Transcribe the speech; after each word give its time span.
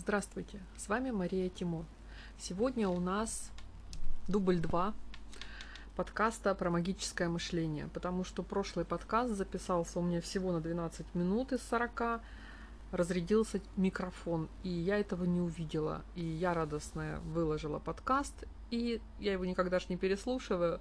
Здравствуйте, 0.00 0.60
с 0.76 0.88
вами 0.88 1.10
Мария 1.10 1.48
Тимо. 1.48 1.84
Сегодня 2.38 2.88
у 2.88 3.00
нас 3.00 3.50
дубль 4.28 4.60
2 4.60 4.94
подкаста 5.96 6.54
про 6.54 6.70
магическое 6.70 7.28
мышление, 7.28 7.88
потому 7.92 8.22
что 8.22 8.44
прошлый 8.44 8.84
подкаст 8.84 9.34
записался 9.34 9.98
у 9.98 10.02
меня 10.02 10.20
всего 10.20 10.52
на 10.52 10.60
12 10.60 11.04
минут 11.16 11.52
из 11.52 11.62
40, 11.62 12.20
разрядился 12.92 13.60
микрофон, 13.74 14.48
и 14.62 14.68
я 14.68 15.00
этого 15.00 15.24
не 15.24 15.40
увидела. 15.40 16.04
И 16.14 16.24
я 16.24 16.54
радостная 16.54 17.18
выложила 17.18 17.80
подкаст, 17.80 18.44
и 18.70 19.00
я 19.18 19.32
его 19.32 19.46
никогда 19.46 19.80
ж 19.80 19.88
не 19.88 19.96
переслушиваю, 19.96 20.78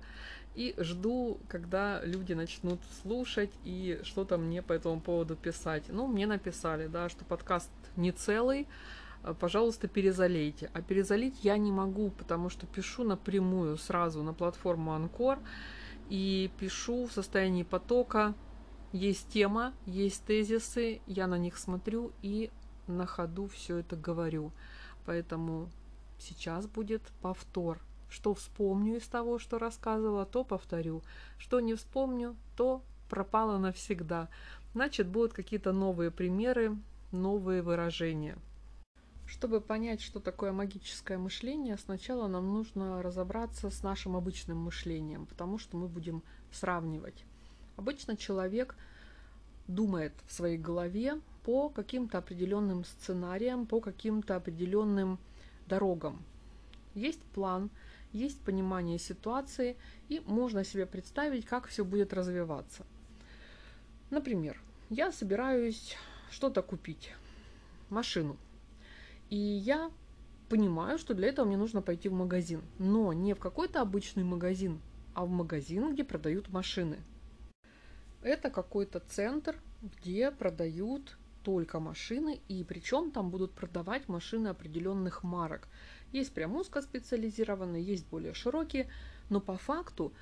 и 0.53 0.75
жду, 0.77 1.39
когда 1.47 2.03
люди 2.03 2.33
начнут 2.33 2.79
слушать 3.01 3.51
и 3.63 3.99
что-то 4.03 4.37
мне 4.37 4.61
по 4.61 4.73
этому 4.73 5.01
поводу 5.01 5.35
писать. 5.35 5.85
Ну, 5.87 6.05
мне 6.05 6.27
написали, 6.27 6.85
да, 6.85 7.09
что 7.09 7.25
подкаст 7.25 7.71
не 7.95 8.11
целый, 8.11 8.67
пожалуйста, 9.33 9.87
перезалейте. 9.87 10.69
А 10.73 10.81
перезалить 10.81 11.43
я 11.43 11.57
не 11.57 11.71
могу, 11.71 12.11
потому 12.11 12.49
что 12.49 12.65
пишу 12.65 13.03
напрямую 13.03 13.77
сразу 13.77 14.23
на 14.23 14.33
платформу 14.33 14.93
Анкор 14.93 15.39
и 16.09 16.51
пишу 16.59 17.07
в 17.07 17.11
состоянии 17.11 17.63
потока. 17.63 18.33
Есть 18.93 19.29
тема, 19.29 19.73
есть 19.85 20.23
тезисы, 20.25 21.01
я 21.07 21.27
на 21.27 21.37
них 21.37 21.57
смотрю 21.57 22.11
и 22.21 22.49
на 22.87 23.05
ходу 23.05 23.47
все 23.47 23.77
это 23.77 23.95
говорю. 23.95 24.51
Поэтому 25.05 25.69
сейчас 26.17 26.67
будет 26.67 27.01
повтор 27.21 27.79
что 28.09 28.33
вспомню 28.33 28.97
из 28.97 29.07
того, 29.07 29.39
что 29.39 29.59
рассказывала, 29.59 30.25
то 30.25 30.43
повторю. 30.43 31.01
Что 31.37 31.59
не 31.59 31.75
вспомню, 31.75 32.35
то 32.55 32.81
пропало 33.09 33.57
навсегда. 33.57 34.29
Значит, 34.73 35.07
будут 35.07 35.33
какие-то 35.33 35.73
новые 35.73 36.11
примеры, 36.11 36.75
новые 37.11 37.61
выражения. 37.61 38.37
Чтобы 39.27 39.59
понять, 39.59 40.01
что 40.01 40.21
такое 40.21 40.53
магическое 40.53 41.17
мышление, 41.17 41.77
сначала 41.77 42.27
нам 42.27 42.47
нужно 42.47 43.03
разобраться 43.03 43.69
с 43.69 43.83
нашим 43.83 44.15
обычным 44.15 44.57
мышлением, 44.57 45.25
потому 45.25 45.57
что 45.57 45.75
мы 45.75 45.89
будем 45.89 46.23
сравнивать. 46.51 47.25
Обычно 47.75 48.15
человек 48.15 48.75
думает 49.67 50.13
в 50.27 50.33
своей 50.33 50.57
голове 50.57 51.19
по 51.43 51.67
каким-то 51.67 52.19
определенным 52.19 52.85
сценариям, 52.85 53.65
по 53.65 53.81
каким-то 53.81 54.37
определенным 54.37 55.19
дорогам. 55.67 56.23
Есть 56.95 57.21
план, 57.21 57.69
есть 58.13 58.39
понимание 58.39 58.97
ситуации, 58.97 59.75
и 60.07 60.21
можно 60.25 60.63
себе 60.63 60.85
представить, 60.85 61.45
как 61.45 61.67
все 61.67 61.83
будет 61.83 62.13
развиваться. 62.13 62.85
Например, 64.09 64.57
я 64.89 65.11
собираюсь 65.11 65.97
что-то 66.31 66.61
купить, 66.61 67.11
машину, 67.89 68.37
и 69.29 69.37
я 69.37 69.91
понимаю, 70.49 70.97
что 70.97 71.13
для 71.13 71.27
этого 71.29 71.45
мне 71.45 71.57
нужно 71.57 71.81
пойти 71.81 72.09
в 72.09 72.13
магазин, 72.13 72.61
но 72.79 73.13
не 73.13 73.33
в 73.33 73.39
какой-то 73.39 73.81
обычный 73.81 74.23
магазин, 74.23 74.81
а 75.13 75.25
в 75.25 75.29
магазин, 75.29 75.93
где 75.93 76.03
продают 76.03 76.49
машины. 76.49 76.97
Это 78.21 78.49
какой-то 78.49 78.99
центр, 78.99 79.59
где 79.81 80.31
продают 80.31 81.17
только 81.43 81.79
машины, 81.79 82.41
и 82.49 82.63
причем 82.63 83.11
там 83.11 83.29
будут 83.29 83.53
продавать 83.53 84.09
машины 84.09 84.49
определенных 84.49 85.23
марок. 85.23 85.67
Есть 86.11 86.33
прям 86.33 86.55
узкоспециализированные, 86.55 87.83
есть 87.83 88.05
более 88.07 88.33
широкие, 88.33 88.89
но 89.29 89.39
по 89.39 89.57
факту 89.57 90.13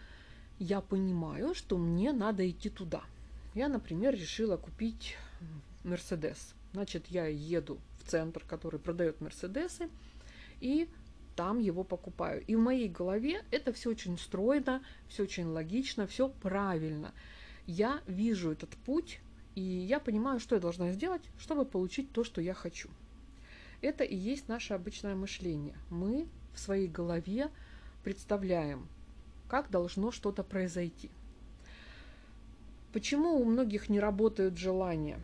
я 0.59 0.81
понимаю, 0.81 1.53
что 1.53 1.77
мне 1.77 2.11
надо 2.11 2.47
идти 2.47 2.69
туда. 2.69 3.03
Я, 3.53 3.69
например, 3.69 4.13
решила 4.13 4.57
купить 4.57 5.15
Мерседес. 5.83 6.53
Значит, 6.75 7.07
я 7.07 7.25
еду 7.27 7.79
в 7.99 8.11
центр, 8.11 8.43
который 8.45 8.81
продает 8.81 9.21
Мерседесы, 9.21 9.87
и 10.59 10.89
там 11.37 11.59
его 11.59 11.85
покупаю. 11.85 12.43
И 12.47 12.55
в 12.57 12.59
моей 12.59 12.89
голове 12.89 13.45
это 13.49 13.71
все 13.71 13.91
очень 13.91 14.17
стройно, 14.17 14.83
все 15.07 15.23
очень 15.23 15.45
логично, 15.45 16.05
все 16.05 16.27
правильно. 16.27 17.13
Я 17.65 18.01
вижу 18.07 18.51
этот 18.51 18.71
путь, 18.71 19.21
и 19.55 19.61
я 19.61 20.01
понимаю, 20.01 20.41
что 20.41 20.55
я 20.55 20.61
должна 20.61 20.91
сделать, 20.91 21.21
чтобы 21.39 21.63
получить 21.63 22.11
то, 22.11 22.25
что 22.25 22.41
я 22.41 22.53
хочу. 22.53 22.89
Это 23.79 24.03
и 24.03 24.17
есть 24.17 24.49
наше 24.49 24.73
обычное 24.73 25.15
мышление. 25.15 25.77
Мы 25.89 26.27
в 26.53 26.59
своей 26.59 26.89
голове 26.89 27.51
представляем, 28.03 28.89
как 29.47 29.71
должно 29.71 30.11
что-то 30.11 30.43
произойти. 30.43 31.09
Почему 32.91 33.39
у 33.39 33.45
многих 33.45 33.87
не 33.87 34.01
работают 34.01 34.57
желания? 34.57 35.21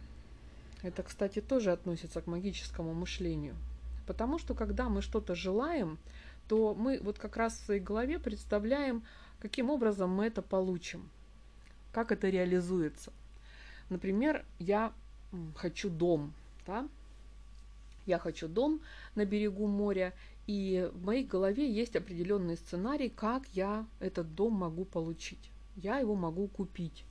Это, 0.84 1.04
кстати, 1.04 1.42
тоже 1.42 1.72
относится 1.72 2.22
к 2.22 2.28
магическому 2.28 2.94
мышлению. 2.94 3.56
Потому 4.08 4.40
что 4.40 4.56
когда 4.56 4.90
мы 4.90 5.02
что-то 5.02 5.36
желаем, 5.36 6.00
то 6.48 6.74
мы 6.74 7.00
вот 7.02 7.20
как 7.20 7.38
раз 7.38 7.54
в 7.54 7.66
своей 7.66 7.80
голове 7.80 8.20
представляем, 8.20 9.04
каким 9.40 9.70
образом 9.70 10.10
мы 10.10 10.26
это 10.26 10.42
получим, 10.42 11.10
как 11.92 12.12
это 12.12 12.30
реализуется. 12.30 13.14
Например, 13.90 14.44
я 14.60 14.92
хочу 15.56 15.90
дом, 15.90 16.34
да, 16.66 16.88
я 18.06 18.18
хочу 18.18 18.48
дом 18.48 18.82
на 19.16 19.26
берегу 19.26 19.68
моря, 19.68 20.14
и 20.48 20.90
в 20.94 21.06
моей 21.06 21.24
голове 21.24 21.72
есть 21.72 21.96
определенный 21.96 22.58
сценарий, 22.58 23.10
как 23.10 23.48
я 23.54 23.86
этот 24.00 24.34
дом 24.34 24.54
могу 24.54 24.86
получить. 24.86 25.52
Я 25.76 26.00
его 26.00 26.16
могу 26.16 26.48
купить. 26.48 27.06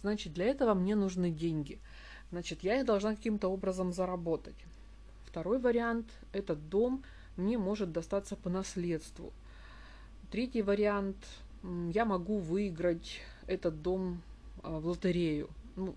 Значит, 0.00 0.32
для 0.32 0.46
этого 0.46 0.74
мне 0.74 0.96
нужны 0.96 1.30
деньги. 1.30 1.78
Значит, 2.30 2.62
я 2.62 2.80
их 2.80 2.86
должна 2.86 3.14
каким-то 3.14 3.48
образом 3.48 3.92
заработать. 3.92 4.56
Второй 5.24 5.58
вариант– 5.58 6.06
этот 6.32 6.68
дом 6.68 7.02
мне 7.36 7.58
может 7.58 7.92
достаться 7.92 8.36
по 8.36 8.48
наследству. 8.50 9.32
Третий 10.30 10.62
вариант– 10.62 11.16
я 11.92 12.04
могу 12.04 12.38
выиграть 12.38 13.20
этот 13.46 13.82
дом 13.82 14.22
а, 14.62 14.78
в 14.78 14.86
лотерею. 14.86 15.48
Ну, 15.76 15.94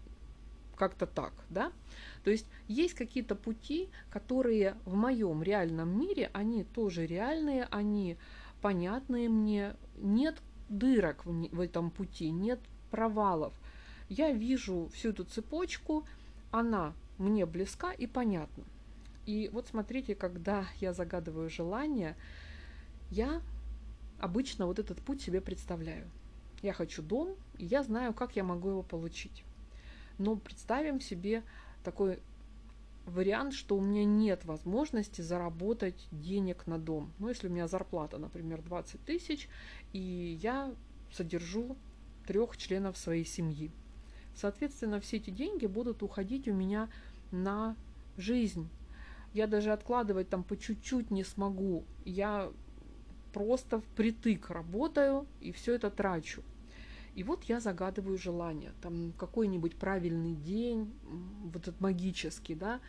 как-то 0.76 1.06
так, 1.06 1.34
да? 1.50 1.72
То 2.24 2.32
есть 2.32 2.46
есть 2.68 2.94
какие-то 2.94 3.36
пути, 3.36 3.90
которые 4.10 4.76
в 4.86 4.96
моем 4.96 5.44
реальном 5.44 5.98
мире, 5.98 6.30
они 6.34 6.64
тоже 6.64 7.06
реальные, 7.06 7.68
они 7.72 8.18
понятные 8.62 9.30
мне, 9.30 9.76
нет 9.98 10.36
дырок 10.70 11.26
в, 11.26 11.56
в 11.56 11.60
этом 11.60 11.92
пути, 11.92 12.32
нет 12.32 12.60
провалов. 12.92 13.54
Я 14.10 14.32
вижу 14.32 14.90
всю 14.94 15.10
эту 15.10 15.24
цепочку, 15.24 16.06
она 16.53 16.94
мне 17.18 17.47
близка 17.47 17.91
и 17.91 18.06
понятна. 18.06 18.64
И 19.25 19.50
вот 19.52 19.68
смотрите, 19.68 20.14
когда 20.14 20.66
я 20.80 20.94
загадываю 20.94 21.50
желание, 21.50 22.16
я 23.09 23.41
обычно 24.19 24.68
вот 24.68 24.78
этот 24.78 25.02
путь 25.02 25.22
себе 25.22 25.41
представляю. 25.41 26.08
Я 26.62 26.74
хочу 26.74 27.02
дом, 27.02 27.36
и 27.58 27.66
я 27.66 27.84
знаю, 27.84 28.14
как 28.14 28.36
я 28.36 28.44
могу 28.44 28.69
его 28.69 28.84
получить. 28.84 29.44
Но 30.19 30.36
представим 30.36 31.02
себе 31.02 31.44
такой 31.84 32.19
вариант, 33.08 33.53
что 33.56 33.75
у 33.75 33.81
меня 33.81 34.06
нет 34.06 34.46
возможности 34.46 35.22
заработать 35.22 36.08
денег 36.12 36.68
на 36.68 36.78
дом. 36.78 37.12
Ну, 37.18 37.30
если 37.30 37.47
у 37.47 37.52
меня 37.52 37.68
зарплата, 37.68 38.20
например, 38.20 38.62
20 38.62 39.03
тысяч, 39.03 39.50
и 39.91 40.38
я 40.41 40.72
содержу 41.12 41.75
трех 42.28 42.58
членов 42.58 42.96
своей 42.96 43.25
семьи. 43.25 43.72
Соответственно, 44.36 45.00
все 45.00 45.18
эти 45.18 45.30
деньги 45.30 45.66
будут 45.66 46.04
уходить 46.04 46.48
у 46.48 46.54
меня 46.54 46.90
на 47.32 47.76
жизнь. 48.18 48.68
Я 49.34 49.48
даже 49.48 49.72
откладывать 49.72 50.30
там 50.30 50.44
по 50.44 50.58
чуть-чуть 50.58 51.12
не 51.12 51.24
смогу. 51.24 51.84
Я 52.06 52.52
просто 53.34 53.80
впритык 53.80 54.50
работаю 54.50 55.26
и 55.42 55.52
все 55.52 55.74
это 55.74 55.90
трачу. 55.90 56.44
И 57.16 57.24
вот 57.24 57.44
я 57.44 57.60
загадываю 57.60 58.18
желание, 58.18 58.72
там 58.82 59.14
какой-нибудь 59.18 59.76
правильный 59.76 60.34
день, 60.34 60.92
вот 61.54 61.64
этот 61.64 61.80
магический, 61.80 62.56
да, 62.56 62.80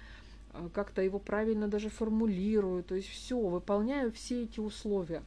а, 0.53 0.71
как-то 0.73 1.03
его 1.03 1.19
правильно 1.19 1.69
даже 1.69 1.91
формулирую, 1.91 2.83
то 2.85 2.95
есть 2.95 3.09
все, 3.09 3.39
выполняю 3.39 4.13
все 4.13 4.45
эти 4.45 4.61
условия. 4.61 5.23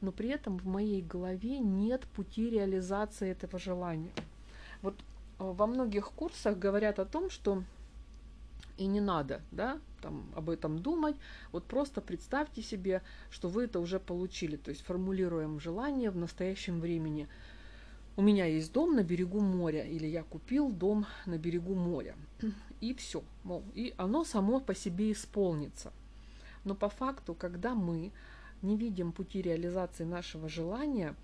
Но 0.00 0.10
при 0.10 0.30
этом 0.30 0.58
в 0.58 0.66
моей 0.66 1.02
голове 1.02 1.60
нет 1.60 2.02
пути 2.16 2.50
реализации 2.50 3.30
этого 3.30 3.60
желания. 3.60 4.10
Вот 4.82 4.96
во 5.42 5.66
многих 5.66 6.10
курсах 6.12 6.58
говорят 6.58 6.98
о 6.98 7.04
том, 7.04 7.30
что 7.30 7.62
и 8.78 8.86
не 8.86 9.00
надо, 9.00 9.42
да, 9.50 9.78
там 10.00 10.24
об 10.34 10.50
этом 10.50 10.78
думать. 10.78 11.16
Вот 11.52 11.64
просто 11.64 12.00
представьте 12.00 12.62
себе, 12.62 13.02
что 13.30 13.48
вы 13.48 13.64
это 13.64 13.80
уже 13.80 14.00
получили. 14.00 14.56
То 14.56 14.70
есть 14.70 14.82
формулируем 14.82 15.60
желание 15.60 16.10
в 16.10 16.16
настоящем 16.16 16.80
времени– 16.80 17.28
у 18.14 18.22
меня 18.22 18.44
есть 18.44 18.72
дом 18.72 18.94
на 18.94 19.02
берегу 19.02 19.40
моря, 19.40 19.84
или 19.84 20.06
я 20.06 20.22
купил 20.22 20.70
дом 20.70 21.06
на 21.24 21.38
берегу 21.38 21.74
моря. 21.74 22.14
И 22.80 22.94
все, 22.94 23.22
и 23.74 23.94
оно 23.96 24.24
само 24.24 24.60
по 24.60 24.74
себе 24.74 25.12
исполнится. 25.12 25.92
Но 26.64 26.74
по 26.74 26.88
факту, 26.88 27.34
когда 27.34 27.74
мы 27.74 28.12
не 28.60 28.76
видим 28.76 29.12
пути 29.12 29.40
реализации 29.40 30.04
нашего 30.04 30.48
желания, 30.48 31.14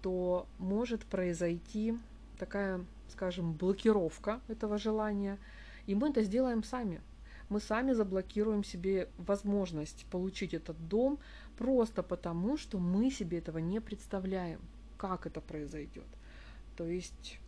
то 0.00 0.46
может 0.58 1.04
произойти 1.04 1.98
такая, 2.38 2.84
скажем, 3.08 3.52
блокировка 3.52 4.40
этого 4.48 4.78
желания, 4.78 5.38
и 5.86 5.94
мы 5.94 6.10
это 6.10 6.22
сделаем 6.22 6.62
сами. 6.62 7.00
мы 7.48 7.60
сами 7.60 7.92
заблокируем 7.94 8.62
себе 8.62 9.08
возможность 9.16 10.06
получить 10.10 10.54
этот 10.54 10.76
дом 10.88 11.18
просто 11.56 12.02
потому, 12.02 12.56
что 12.58 12.78
мы 12.78 13.10
себе 13.10 13.38
этого 13.38 13.58
не 13.58 13.80
представляем, 13.80 14.60
как 14.98 15.26
это 15.26 15.40
произойдет. 15.40 16.06
То 16.76 16.84
есть 16.84 17.40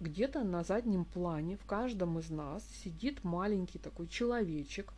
где-то 0.00 0.44
на 0.44 0.62
заднем 0.64 1.04
плане 1.04 1.56
в 1.56 1.64
каждом 1.64 2.18
из 2.18 2.30
нас 2.30 2.64
сидит 2.82 3.24
маленький 3.24 3.78
такой 3.78 4.08
человечек, 4.08 4.92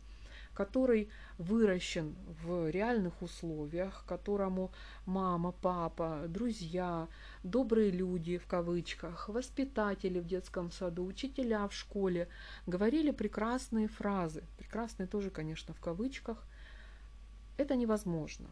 который 0.53 1.09
выращен 1.37 2.15
в 2.43 2.69
реальных 2.69 3.21
условиях, 3.21 4.03
которому 4.07 4.71
мама, 5.05 5.51
папа, 5.51 6.23
друзья, 6.27 7.07
добрые 7.43 7.91
люди 7.91 8.37
в 8.37 8.45
кавычках, 8.47 9.29
воспитатели 9.29 10.19
в 10.19 10.27
детском 10.27 10.71
саду, 10.71 11.05
учителя 11.05 11.67
в 11.67 11.73
школе 11.73 12.27
говорили 12.67 13.11
прекрасные 13.11 13.87
фразы, 13.87 14.43
прекрасные 14.57 15.07
тоже, 15.07 15.29
конечно, 15.29 15.73
в 15.73 15.79
кавычках. 15.79 16.45
Это 17.57 17.75
невозможно. 17.75 18.47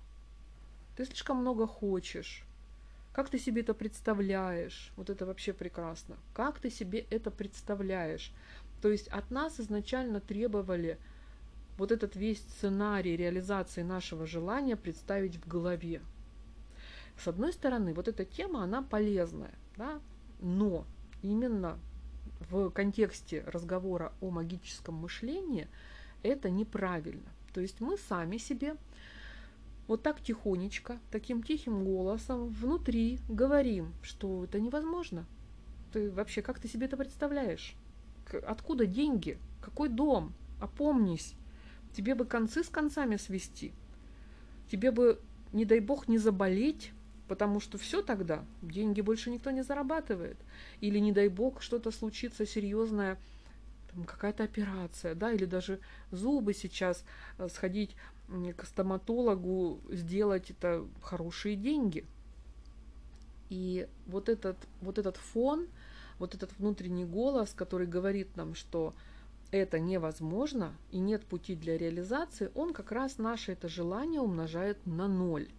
Ты 0.96 1.06
слишком 1.06 1.38
много 1.38 1.66
хочешь. 1.66 2.46
Как 3.13 3.30
ты 3.30 3.40
себе 3.40 3.62
это 3.62 3.74
представляешь? 3.74 4.92
Вот 4.96 5.10
это 5.10 5.25
вообще 5.25 5.51
прекрасно. 5.51 6.18
Как 6.34 6.60
ты 6.60 6.69
себе 6.69 7.06
это 7.10 7.31
представляешь? 7.31 8.31
То 8.81 8.90
есть 8.90 9.07
от 9.07 9.31
нас 9.31 9.60
изначально 9.60 10.19
требовали 10.22 11.00
вот 11.80 11.92
этот 11.92 12.16
весь 12.16 12.40
сценарий 12.40 13.16
реализации 13.16 13.81
нашего 13.81 14.26
желания 14.28 14.76
представить 14.76 15.38
в 15.38 15.48
голове. 15.48 16.02
С 17.18 17.28
одной 17.28 17.54
стороны, 17.54 17.94
вот 17.94 18.08
эта 18.08 18.26
тема, 18.26 18.64
она 18.64 18.81
полезная, 18.81 19.54
да, 19.78 20.00
но 20.42 20.86
именно 21.22 21.80
в 22.50 22.70
контексте 22.70 23.44
разговора 23.48 24.14
о 24.22 24.30
магическом 24.30 24.96
мышлении 24.96 25.68
это 26.22 26.50
неправильно. 26.50 27.30
То 27.54 27.62
есть 27.62 27.82
мы 27.82 27.98
сами 27.98 28.38
себе 28.38 28.75
вот 29.88 30.04
так 30.04 30.22
тихонечко, 30.22 31.00
таким 31.12 31.42
тихим 31.44 31.84
голосом 31.84 32.50
внутри 32.50 33.20
говорим, 33.28 33.94
что 34.04 34.44
это 34.44 34.60
невозможно. 34.60 35.25
Ты 35.92 36.12
вообще, 36.12 36.42
как 36.42 36.60
ты 36.60 36.68
себе 36.68 36.86
это 36.86 36.96
представляешь? 36.96 37.75
Откуда 38.46 38.86
деньги? 38.86 39.40
Какой 39.62 39.90
дом? 39.90 40.34
Опомнись. 40.60 41.36
Тебе 41.94 42.15
бы 42.15 42.25
концы 42.25 42.63
с 42.63 42.69
концами 42.69 43.18
свести. 43.18 43.74
Тебе 44.71 44.91
бы, 44.91 45.19
не 45.53 45.65
дай 45.65 45.80
бог, 45.80 46.07
не 46.07 46.18
заболеть, 46.18 46.91
потому 47.27 47.59
что 47.59 47.77
все 47.77 48.01
тогда, 48.01 48.44
деньги 48.62 49.01
больше 49.01 49.30
никто 49.30 49.51
не 49.51 49.63
зарабатывает. 49.63 50.38
Или, 50.81 51.00
не 51.00 51.12
дай 51.12 51.27
бог, 51.27 51.62
что-то 51.62 51.91
случится 51.91 52.45
серьезное, 52.45 53.18
какая-то 54.06 54.44
операция, 54.44 55.15
да, 55.15 55.31
или 55.31 55.45
даже 55.45 55.80
зубы 56.12 56.53
сейчас 56.53 57.03
э, 57.38 57.47
сходить 57.50 57.95
к 58.56 58.65
стоматологу, 58.65 59.81
сделать 59.89 60.51
это 60.51 60.86
хорошие 61.01 61.56
деньги. 61.56 62.06
И 63.50 63.88
вот 64.06 64.30
этот, 64.30 64.57
вот 64.81 65.00
этот 65.00 65.18
фон, 65.18 65.68
вот 66.19 66.36
этот 66.36 66.51
внутренний 66.59 67.06
голос, 67.06 67.53
который 67.56 67.88
говорит 67.88 68.36
нам, 68.36 68.53
что 68.53 68.94
это 69.51 69.80
невозможно 69.80 70.75
и 70.92 71.00
нет 71.00 71.25
пути 71.25 71.56
для 71.56 71.78
реализации, 71.78 72.51
он 72.54 72.74
как 72.74 72.92
раз 72.92 73.18
наше 73.18 73.54
это 73.54 73.68
желание 73.68 74.22
умножает 74.22 74.86
на 74.86 75.07
ноль. 75.07 75.50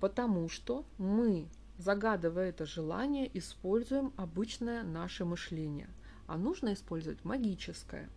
Потому 0.00 0.48
что 0.48 0.84
мы, 0.98 1.48
загадывая 1.78 2.48
это 2.48 2.66
желание, 2.66 3.30
используем 3.38 4.12
обычное 4.16 4.82
наше 4.82 5.24
мышление. 5.24 5.88
А 6.26 6.36
нужно 6.36 6.72
использовать 6.72 7.24
магическое. 7.24 8.08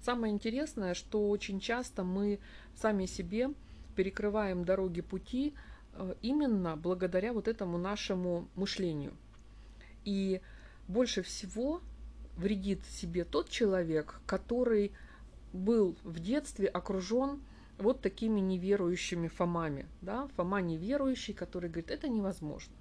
Самое 0.00 0.32
интересное, 0.32 0.94
что 0.94 1.28
очень 1.30 1.60
часто 1.60 2.04
мы 2.04 2.38
сами 2.74 3.06
себе 3.06 3.50
перекрываем 3.96 4.64
дороги 4.64 5.00
пути 5.00 5.54
э, 5.92 6.14
именно 6.20 6.76
благодаря 6.76 7.32
вот 7.32 7.48
этому 7.48 7.78
нашему 7.78 8.48
мышлению. 8.54 9.14
И 10.04 10.40
больше 10.88 11.22
всего 11.22 11.80
вредит 12.36 12.84
себе 12.86 13.24
тот 13.24 13.48
человек, 13.48 14.20
который 14.26 14.92
был 15.52 15.96
в 16.02 16.20
детстве 16.20 16.66
окружен 16.66 17.40
вот 17.78 18.00
такими 18.00 18.40
неверующими 18.40 19.28
Фомами. 19.28 19.86
Да? 20.00 20.28
Фома 20.36 20.60
неверующий, 20.60 21.32
который 21.32 21.70
говорит, 21.70 21.90
это 21.90 22.08
невозможно. 22.08 22.74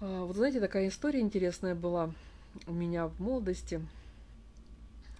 А, 0.00 0.24
вот 0.24 0.36
знаете, 0.36 0.60
такая 0.60 0.88
история 0.88 1.20
интересная 1.20 1.74
была 1.74 2.12
у 2.66 2.72
меня 2.72 3.06
в 3.06 3.20
молодости. 3.20 3.80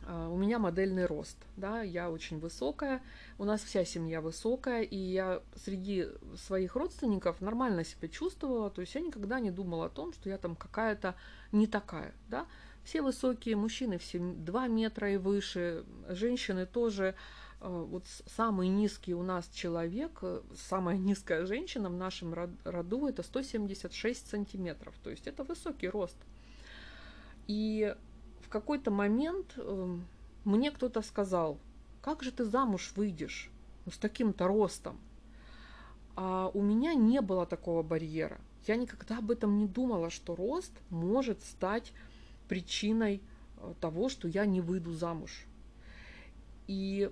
А, 0.07 0.29
у 0.29 0.37
меня 0.37 0.59
модельный 0.59 1.07
рост, 1.07 1.37
да, 1.57 1.83
я 1.83 2.11
очень 2.11 2.41
высокая, 2.41 3.01
у 3.39 3.45
нас 3.45 3.63
вся 3.63 3.85
семья 3.85 4.21
высокая, 4.21 4.83
и 4.83 4.97
я 4.97 5.41
среди 5.55 6.09
своих 6.37 6.75
родственников 6.75 7.41
нормально 7.41 7.85
себя 7.85 8.09
чувствовала, 8.09 8.69
то 8.71 8.81
есть 8.81 8.95
я 8.97 9.01
никогда 9.01 9.39
не 9.39 9.53
думала 9.53 9.87
о 9.87 9.91
том, 9.91 10.13
что 10.13 10.29
я 10.29 10.39
там 10.39 10.57
какая-то 10.57 11.15
не 11.53 11.69
такая, 11.69 12.13
да, 12.29 12.47
все 12.85 13.03
высокие 13.03 13.57
мужчины, 13.57 13.99
все 13.99 14.19
2 14.19 14.69
метра 14.69 15.13
и 15.13 15.17
выше, 15.17 15.85
женщины 16.09 16.67
тоже. 16.67 17.15
Э, 17.61 17.87
вот 17.89 18.05
самый 18.27 18.69
низкий 18.69 19.15
у 19.15 19.23
нас 19.23 19.49
человек, 19.49 20.19
э, 20.23 20.41
самая 20.57 20.97
низкая 21.09 21.47
женщина 21.47 21.89
в 21.89 21.95
нашем 21.95 22.35
роду 22.65 23.07
это 23.07 23.23
176 23.23 24.27
сантиметров. 24.27 24.95
То 25.03 25.11
есть 25.11 25.27
это 25.27 25.45
высокий 25.45 25.89
рост. 25.89 26.17
И 27.47 27.95
в 28.41 28.49
какой-то 28.49 28.91
момент 28.91 29.55
эм, 29.57 30.07
мне 30.45 30.71
кто-то 30.71 31.03
сказал, 31.03 31.59
как 32.01 32.23
же 32.23 32.33
ты 32.33 32.45
замуж 32.45 32.93
выйдешь 32.97 33.51
ну, 33.85 33.93
с 33.93 33.99
таким-то 33.99 34.49
ростом? 34.49 34.99
А 36.15 36.51
у 36.53 36.63
меня 36.63 36.95
не 36.95 37.21
было 37.21 37.47
такого 37.47 37.83
барьера. 37.83 38.41
Я 38.67 38.77
никогда 38.77 39.19
об 39.19 39.31
этом 39.31 39.59
не 39.59 39.67
думала, 39.67 40.11
что 40.11 40.37
рост 40.37 40.73
может 40.91 41.43
стать 41.43 41.93
причиной 42.49 43.23
э, 43.57 43.75
того, 43.81 44.09
что 44.09 44.29
я 44.29 44.47
не 44.47 44.61
выйду 44.61 44.93
замуж. 44.93 45.47
И 46.67 47.11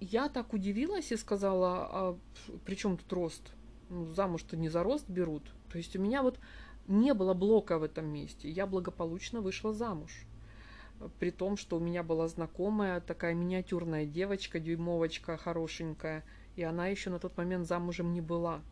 я 0.00 0.28
так 0.28 0.52
удивилась 0.52 1.12
и 1.12 1.16
сказала, 1.16 1.88
а 1.90 2.18
при 2.64 2.74
чем 2.76 2.96
тут 2.96 3.12
рост? 3.12 3.52
Ну, 3.90 4.12
замуж-то 4.14 4.56
не 4.56 4.68
за 4.68 4.82
рост 4.82 5.08
берут. 5.08 5.42
То 5.70 5.78
есть 5.78 5.96
у 5.96 6.00
меня 6.00 6.22
вот 6.22 6.38
не 6.86 7.14
было 7.14 7.34
блока 7.34 7.78
в 7.78 7.82
этом 7.82 8.06
месте. 8.06 8.50
Я 8.50 8.66
благополучно 8.66 9.40
вышла 9.40 9.72
замуж. 9.72 10.24
При 11.18 11.30
том, 11.30 11.56
что 11.56 11.76
у 11.76 11.80
меня 11.80 12.02
была 12.02 12.28
знакомая 12.28 13.00
такая 13.00 13.34
миниатюрная 13.34 14.04
девочка, 14.04 14.58
дюймовочка 14.58 15.36
хорошенькая, 15.36 16.24
и 16.56 16.62
она 16.62 16.88
еще 16.88 17.10
на 17.10 17.18
тот 17.18 17.36
момент 17.36 17.68
замужем 17.68 18.12
не 18.12 18.20
была. 18.20 18.62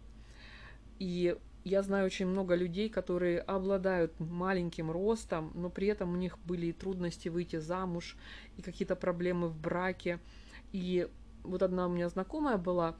И 0.99 1.37
я 1.69 1.83
знаю 1.83 2.07
очень 2.07 2.27
много 2.27 2.55
людей, 2.55 2.89
которые 2.89 3.41
обладают 3.41 4.21
маленьким 4.21 4.89
ростом, 4.89 5.51
но 5.55 5.69
при 5.69 5.89
этом 5.89 6.13
у 6.13 6.17
них 6.17 6.39
были 6.47 6.67
и 6.67 6.73
трудности 6.73 7.29
выйти 7.29 7.59
замуж, 7.59 8.17
и 8.57 8.63
какие-то 8.63 8.95
проблемы 8.95 9.49
в 9.49 9.59
браке. 9.59 10.21
И 10.71 11.09
вот 11.43 11.65
одна 11.65 11.89
у 11.89 11.91
меня 11.91 12.09
знакомая 12.09 12.57
была, 12.57 12.95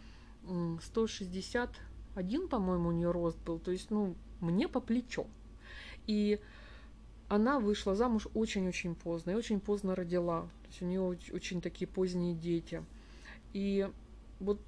161, 0.83 2.49
по-моему, 2.49 2.89
у 2.89 2.93
нее 2.93 3.13
рост 3.13 3.39
был, 3.45 3.61
то 3.61 3.71
есть, 3.71 3.93
ну, 3.93 4.17
мне 4.41 4.67
по 4.67 4.81
плечо. 4.81 5.29
И 6.09 6.41
она 7.29 7.61
вышла 7.61 7.95
замуж 7.95 8.27
очень-очень 8.35 8.97
поздно, 8.97 9.31
и 9.31 9.35
очень 9.35 9.61
поздно 9.61 9.95
родила. 9.95 10.43
То 10.63 10.67
есть 10.71 10.83
у 10.83 10.87
нее 10.87 11.03
очень 11.03 11.61
такие 11.61 11.87
поздние 11.87 12.35
дети. 12.35 12.85
И 13.53 13.89
вот 14.41 14.61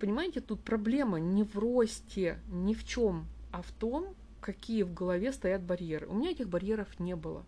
Понимаете, 0.00 0.40
тут 0.40 0.60
проблема 0.62 1.20
не 1.20 1.44
в 1.44 1.58
росте, 1.58 2.40
ни 2.48 2.72
в 2.72 2.84
чем, 2.84 3.26
а 3.52 3.60
в 3.60 3.70
том, 3.70 4.14
какие 4.40 4.82
в 4.82 4.94
голове 4.94 5.30
стоят 5.30 5.62
барьеры. 5.62 6.06
У 6.06 6.14
меня 6.14 6.30
этих 6.30 6.48
барьеров 6.48 6.98
не 6.98 7.14
было, 7.14 7.44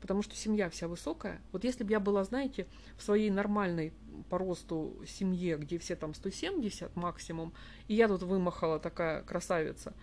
потому 0.00 0.22
что 0.22 0.34
семья 0.34 0.68
вся 0.68 0.88
высокая. 0.88 1.40
Вот 1.52 1.62
если 1.62 1.84
бы 1.84 1.92
я 1.92 2.00
была, 2.00 2.24
знаете, 2.24 2.66
в 2.98 3.04
своей 3.04 3.30
нормальной 3.30 3.92
по 4.28 4.36
росту 4.36 4.96
семье, 5.06 5.58
где 5.58 5.78
все 5.78 5.94
там 5.94 6.12
170 6.12 6.96
максимум, 6.96 7.52
и 7.86 7.94
я 7.94 8.08
тут 8.08 8.24
вымахала 8.24 8.80
такая 8.80 9.22
красавица, 9.22 9.94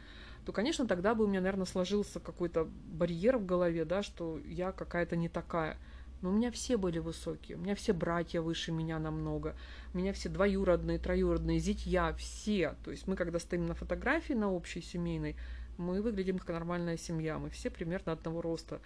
то, 0.45 0.53
конечно, 0.53 0.87
тогда 0.87 1.15
бы 1.15 1.25
у 1.25 1.27
меня, 1.27 1.41
наверное, 1.41 1.65
сложился 1.65 2.21
какой-то 2.21 2.69
барьер 2.93 3.37
в 3.37 3.45
голове, 3.45 3.83
да, 3.83 4.03
что 4.03 4.39
я 4.45 4.71
какая-то 4.71 5.17
не 5.17 5.27
такая. 5.27 5.77
Но 6.21 6.29
у 6.29 6.33
меня 6.33 6.51
все 6.51 6.77
были 6.77 6.99
высокие, 6.99 7.57
у 7.57 7.61
меня 7.61 7.75
все 7.75 7.93
братья 7.93 8.41
выше 8.41 8.71
меня 8.71 8.97
намного, 8.97 9.55
у 9.93 9.99
меня 9.99 10.13
все 10.13 10.29
двоюродные, 10.29 10.97
троюродные, 10.97 11.59
зятья, 11.59 12.13
все. 12.13 12.75
То 12.83 12.91
есть 12.91 13.07
мы, 13.07 13.15
когда 13.15 13.37
стоим 13.39 13.67
на 13.67 13.75
фотографии 13.75 14.33
на 14.33 14.51
общей 14.51 14.81
семейной, 14.81 15.35
мы 15.77 16.01
выглядим 16.01 16.39
как 16.39 16.49
нормальная 16.49 16.97
семья, 16.97 17.37
мы 17.37 17.49
все 17.49 17.69
примерно 17.69 18.13
одного 18.13 18.41
роста. 18.41 18.81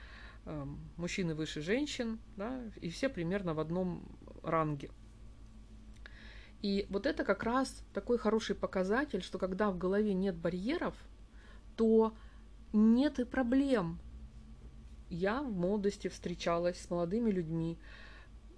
Эм, 0.46 0.80
мужчины 0.98 1.36
выше 1.36 1.62
женщин, 1.62 2.20
да, 2.36 2.62
и 2.82 2.90
все 2.90 3.10
примерно 3.10 3.54
в 3.54 3.60
одном 3.60 4.04
ранге. 4.44 4.90
И 6.62 6.86
вот 6.90 7.06
это 7.06 7.24
как 7.24 7.44
раз 7.44 7.84
такой 7.94 8.18
хороший 8.18 8.56
показатель, 8.56 9.22
что 9.22 9.38
когда 9.38 9.72
в 9.72 9.78
голове 9.78 10.14
нет 10.14 10.36
барьеров, 10.36 10.96
то 11.76 12.14
нет 12.74 13.20
и 13.20 13.24
проблем, 13.24 14.00
я 15.12 15.42
в 15.42 15.52
молодости 15.52 16.08
встречалась 16.08 16.80
с 16.80 16.90
молодыми 16.90 17.30
людьми, 17.30 17.78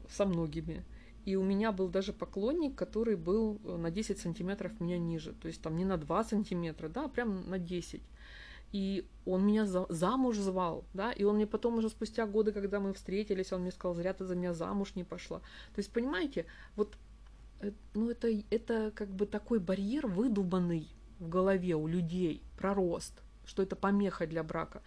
со 0.09 0.25
многими. 0.25 0.83
И 1.25 1.35
у 1.35 1.43
меня 1.43 1.71
был 1.71 1.87
даже 1.87 2.13
поклонник, 2.13 2.75
который 2.75 3.15
был 3.15 3.59
э, 3.63 3.77
на 3.77 3.91
10 3.91 4.19
сантиметров 4.19 4.79
меня 4.79 4.97
ниже. 4.97 5.33
То 5.33 5.47
есть 5.47 5.61
там 5.61 5.77
не 5.77 5.85
на 5.85 5.97
2 5.97 6.23
сантиметра, 6.25 6.89
да, 6.89 7.05
а 7.05 7.07
прям 7.07 7.49
на 7.49 7.57
10. 7.57 8.01
И 8.73 9.07
он 9.25 9.45
меня 9.45 9.65
за, 9.65 9.85
замуж 9.89 10.37
звал, 10.37 10.83
да, 10.93 11.11
и 11.11 11.23
он 11.23 11.35
мне 11.35 11.47
потом 11.47 11.77
уже 11.77 11.89
спустя 11.89 12.25
годы, 12.25 12.51
когда 12.51 12.79
мы 12.79 12.93
встретились, 12.93 13.53
он 13.53 13.61
мне 13.61 13.71
сказал, 13.71 13.95
зря 13.95 14.13
ты 14.13 14.25
за 14.25 14.35
меня 14.35 14.53
замуж 14.53 14.95
не 14.95 15.03
пошла. 15.03 15.39
То 15.39 15.79
есть, 15.79 15.91
понимаете, 15.91 16.45
вот, 16.75 16.97
э, 17.61 17.71
ну 17.93 18.09
это, 18.09 18.27
это 18.49 18.91
как 18.93 19.09
бы 19.09 19.25
такой 19.25 19.59
барьер 19.59 20.07
выдуманный 20.07 20.89
в 21.19 21.29
голове 21.29 21.75
у 21.75 21.87
людей 21.87 22.41
про 22.57 22.73
рост, 22.73 23.13
что 23.45 23.63
это 23.63 23.75
помеха 23.75 24.27
для 24.27 24.43
брака. 24.43 24.81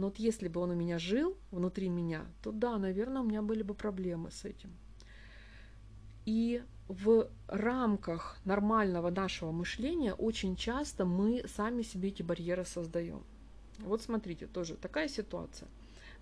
Но 0.00 0.06
вот 0.06 0.18
если 0.18 0.48
бы 0.48 0.62
он 0.62 0.70
у 0.70 0.74
меня 0.74 0.98
жил 0.98 1.36
внутри 1.50 1.90
меня, 1.90 2.24
то 2.42 2.52
да, 2.52 2.78
наверное, 2.78 3.20
у 3.20 3.26
меня 3.26 3.42
были 3.42 3.62
бы 3.62 3.74
проблемы 3.74 4.30
с 4.30 4.46
этим. 4.46 4.70
И 6.24 6.62
в 6.88 7.28
рамках 7.48 8.38
нормального 8.46 9.10
нашего 9.10 9.52
мышления 9.52 10.14
очень 10.14 10.56
часто 10.56 11.04
мы 11.04 11.44
сами 11.54 11.82
себе 11.82 12.08
эти 12.08 12.22
барьеры 12.22 12.64
создаем. 12.64 13.22
Вот 13.80 14.00
смотрите, 14.00 14.46
тоже 14.46 14.76
такая 14.76 15.06
ситуация. 15.06 15.68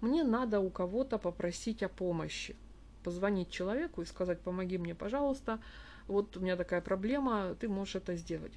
Мне 0.01 0.25
надо 0.25 0.59
у 0.59 0.71
кого-то 0.71 1.17
попросить 1.17 1.85
о 1.85 1.89
помощи. 1.89 2.57
Позвонить 3.05 3.49
человеку 3.49 4.03
и 4.03 4.07
сказать, 4.07 4.41
помоги 4.41 4.77
мне, 4.77 4.97
пожалуйста, 4.97 5.61
вот 6.09 6.37
у 6.37 6.41
меня 6.41 6.57
такая 6.57 6.81
проблема, 6.81 7.55
ты 7.55 7.69
можешь 7.69 7.95
это 7.95 8.17
сделать. 8.17 8.55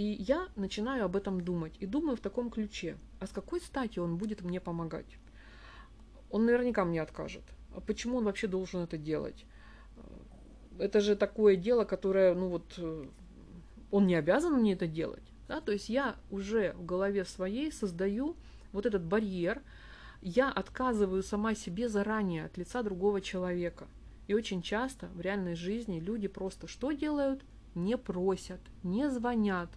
И 0.00 0.02
я 0.02 0.48
начинаю 0.56 1.04
об 1.04 1.14
этом 1.14 1.42
думать. 1.42 1.74
И 1.82 1.86
думаю 1.86 2.16
в 2.16 2.20
таком 2.20 2.50
ключе. 2.50 2.96
А 3.18 3.26
с 3.26 3.30
какой 3.30 3.60
стати 3.60 3.98
он 3.98 4.16
будет 4.16 4.40
мне 4.40 4.58
помогать? 4.58 5.18
Он 6.30 6.46
наверняка 6.46 6.86
мне 6.86 7.02
откажет. 7.02 7.42
А 7.74 7.80
почему 7.80 8.16
он 8.16 8.24
вообще 8.24 8.46
должен 8.46 8.80
это 8.80 8.96
делать? 8.96 9.44
это 10.78 11.00
же 11.00 11.16
такое 11.16 11.56
дело, 11.56 11.84
которое, 11.84 12.34
ну 12.34 12.48
вот, 12.48 12.78
э, 12.78 13.04
он 13.90 14.06
не 14.06 14.14
обязан 14.14 14.54
мне 14.54 14.72
это 14.72 14.86
делать. 14.86 15.32
Да? 15.48 15.60
То 15.60 15.72
есть 15.72 15.90
я 15.90 16.16
уже 16.30 16.72
в 16.72 16.86
голове 16.86 17.26
своей 17.26 17.70
создаю 17.70 18.36
вот 18.72 18.86
этот 18.86 19.02
барьер, 19.02 19.60
я 20.22 20.50
отказываю 20.50 21.22
сама 21.22 21.54
себе 21.54 21.90
заранее 21.90 22.46
от 22.46 22.56
лица 22.56 22.82
другого 22.82 23.20
человека. 23.20 23.86
И 24.28 24.32
очень 24.32 24.62
часто 24.62 25.08
в 25.08 25.20
реальной 25.20 25.56
жизни 25.56 26.00
люди 26.00 26.28
просто 26.28 26.68
что 26.68 26.92
делают? 26.92 27.44
Не 27.74 27.98
просят, 27.98 28.60
не 28.82 29.10
звонят. 29.10 29.68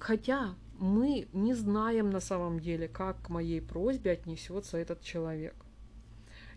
Хотя 0.00 0.54
мы 0.78 1.28
не 1.34 1.52
знаем 1.52 2.10
на 2.10 2.20
самом 2.20 2.58
деле, 2.58 2.88
как 2.88 3.22
к 3.22 3.28
моей 3.28 3.60
просьбе 3.60 4.12
отнесется 4.12 4.78
этот 4.78 5.02
человек. 5.02 5.54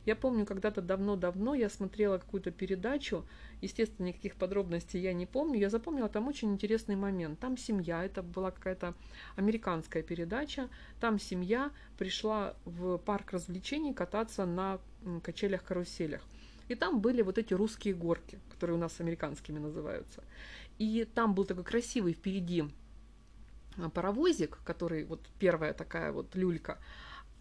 Я 0.05 0.15
помню, 0.15 0.45
когда-то 0.45 0.81
давно-давно 0.81 1.53
я 1.53 1.69
смотрела 1.69 2.17
какую-то 2.17 2.51
передачу, 2.51 3.25
естественно, 3.61 4.07
никаких 4.07 4.35
подробностей 4.35 4.99
я 4.99 5.13
не 5.13 5.25
помню, 5.25 5.59
я 5.59 5.69
запомнила 5.69 6.07
там 6.07 6.27
очень 6.27 6.53
интересный 6.53 6.95
момент. 6.95 7.39
Там 7.39 7.57
семья, 7.57 8.03
это 8.05 8.23
была 8.23 8.51
какая-то 8.51 8.95
американская 9.35 10.03
передача, 10.03 10.69
там 11.01 11.19
семья 11.19 11.71
пришла 11.97 12.55
в 12.63 12.97
парк 12.97 13.31
развлечений 13.31 13.93
кататься 13.93 14.45
на 14.45 14.79
качелях-каруселях. 15.21 16.21
И 16.69 16.75
там 16.75 17.01
были 17.01 17.21
вот 17.21 17.37
эти 17.37 17.53
русские 17.53 17.93
горки, 17.93 18.39
которые 18.49 18.77
у 18.77 18.79
нас 18.79 19.01
американскими 19.01 19.59
называются. 19.59 20.23
И 20.79 21.05
там 21.13 21.35
был 21.35 21.43
такой 21.43 21.65
красивый 21.65 22.13
впереди 22.13 22.65
паровозик, 23.93 24.59
который 24.63 25.05
вот 25.05 25.21
первая 25.39 25.73
такая 25.73 26.11
вот 26.11 26.35
люлька, 26.35 26.79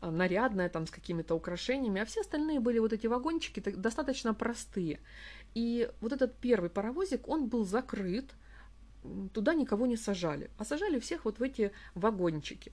а, 0.01 0.11
нарядная, 0.11 0.69
там, 0.69 0.87
с 0.87 0.91
какими-то 0.91 1.35
украшениями, 1.35 2.01
а 2.01 2.05
все 2.05 2.23
остальные 2.23 2.61
были 2.61 2.79
вот 2.81 2.93
эти 2.93 3.07
вагончики 3.07 3.61
достаточно 3.61 4.35
простые. 4.35 5.01
И 5.55 5.89
вот 6.01 6.13
этот 6.13 6.37
первый 6.39 6.71
паровозик, 6.71 7.29
он 7.29 7.49
был 7.49 7.65
закрыт, 7.65 8.35
туда 9.33 9.55
никого 9.55 9.87
не 9.87 9.97
сажали, 9.97 10.51
а 10.59 10.65
сажали 10.65 10.99
всех 10.99 11.25
вот 11.25 11.39
в 11.39 11.43
эти 11.43 11.73
вагончики. 11.95 12.73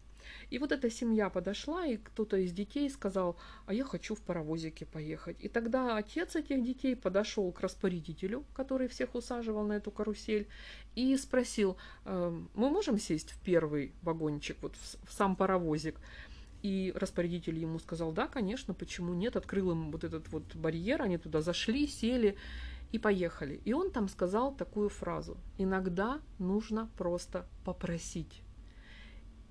И 0.50 0.60
вот 0.60 0.72
эта 0.72 0.90
семья 0.90 1.30
подошла, 1.30 1.86
и 1.86 1.98
кто-то 1.98 2.38
из 2.38 2.52
детей 2.52 2.90
сказал, 2.90 3.38
а 3.66 3.74
я 3.74 3.84
хочу 3.84 4.16
в 4.16 4.22
паровозике 4.22 4.86
поехать. 4.86 5.38
И 5.40 5.48
тогда 5.48 5.98
отец 5.98 6.36
этих 6.36 6.64
детей 6.64 6.96
подошел 6.96 7.52
к 7.52 7.62
распорядителю, 7.62 8.46
который 8.54 8.88
всех 8.88 9.16
усаживал 9.16 9.66
на 9.66 9.74
эту 9.74 9.92
карусель, 9.92 10.48
и 10.96 11.16
спросил, 11.18 11.78
«Эм, 12.06 12.50
мы 12.54 12.70
можем 12.70 13.00
сесть 13.00 13.32
в 13.32 13.40
первый 13.42 13.94
вагончик, 14.02 14.58
вот 14.62 14.76
в 14.76 15.14
сам 15.14 15.36
паровозик? 15.36 15.96
И 16.62 16.92
распорядитель 16.96 17.58
ему 17.58 17.80
сказал, 17.80 18.12
да, 18.12 18.28
конечно, 18.28 18.74
почему 18.74 19.14
нет, 19.14 19.36
открыл 19.36 19.72
им 19.72 19.92
вот 19.92 20.04
этот 20.04 20.28
вот 20.30 20.56
барьер, 20.56 21.02
они 21.02 21.18
туда 21.18 21.42
зашли, 21.42 21.88
сели 21.88 22.36
и 22.92 23.00
поехали. 23.00 23.62
И 23.64 23.74
он 23.74 23.92
там 23.92 24.10
сказал 24.10 24.54
такую 24.54 24.90
фразу, 24.90 25.38
иногда 25.58 26.20
нужно 26.38 26.90
просто 26.98 27.46
попросить. 27.64 28.42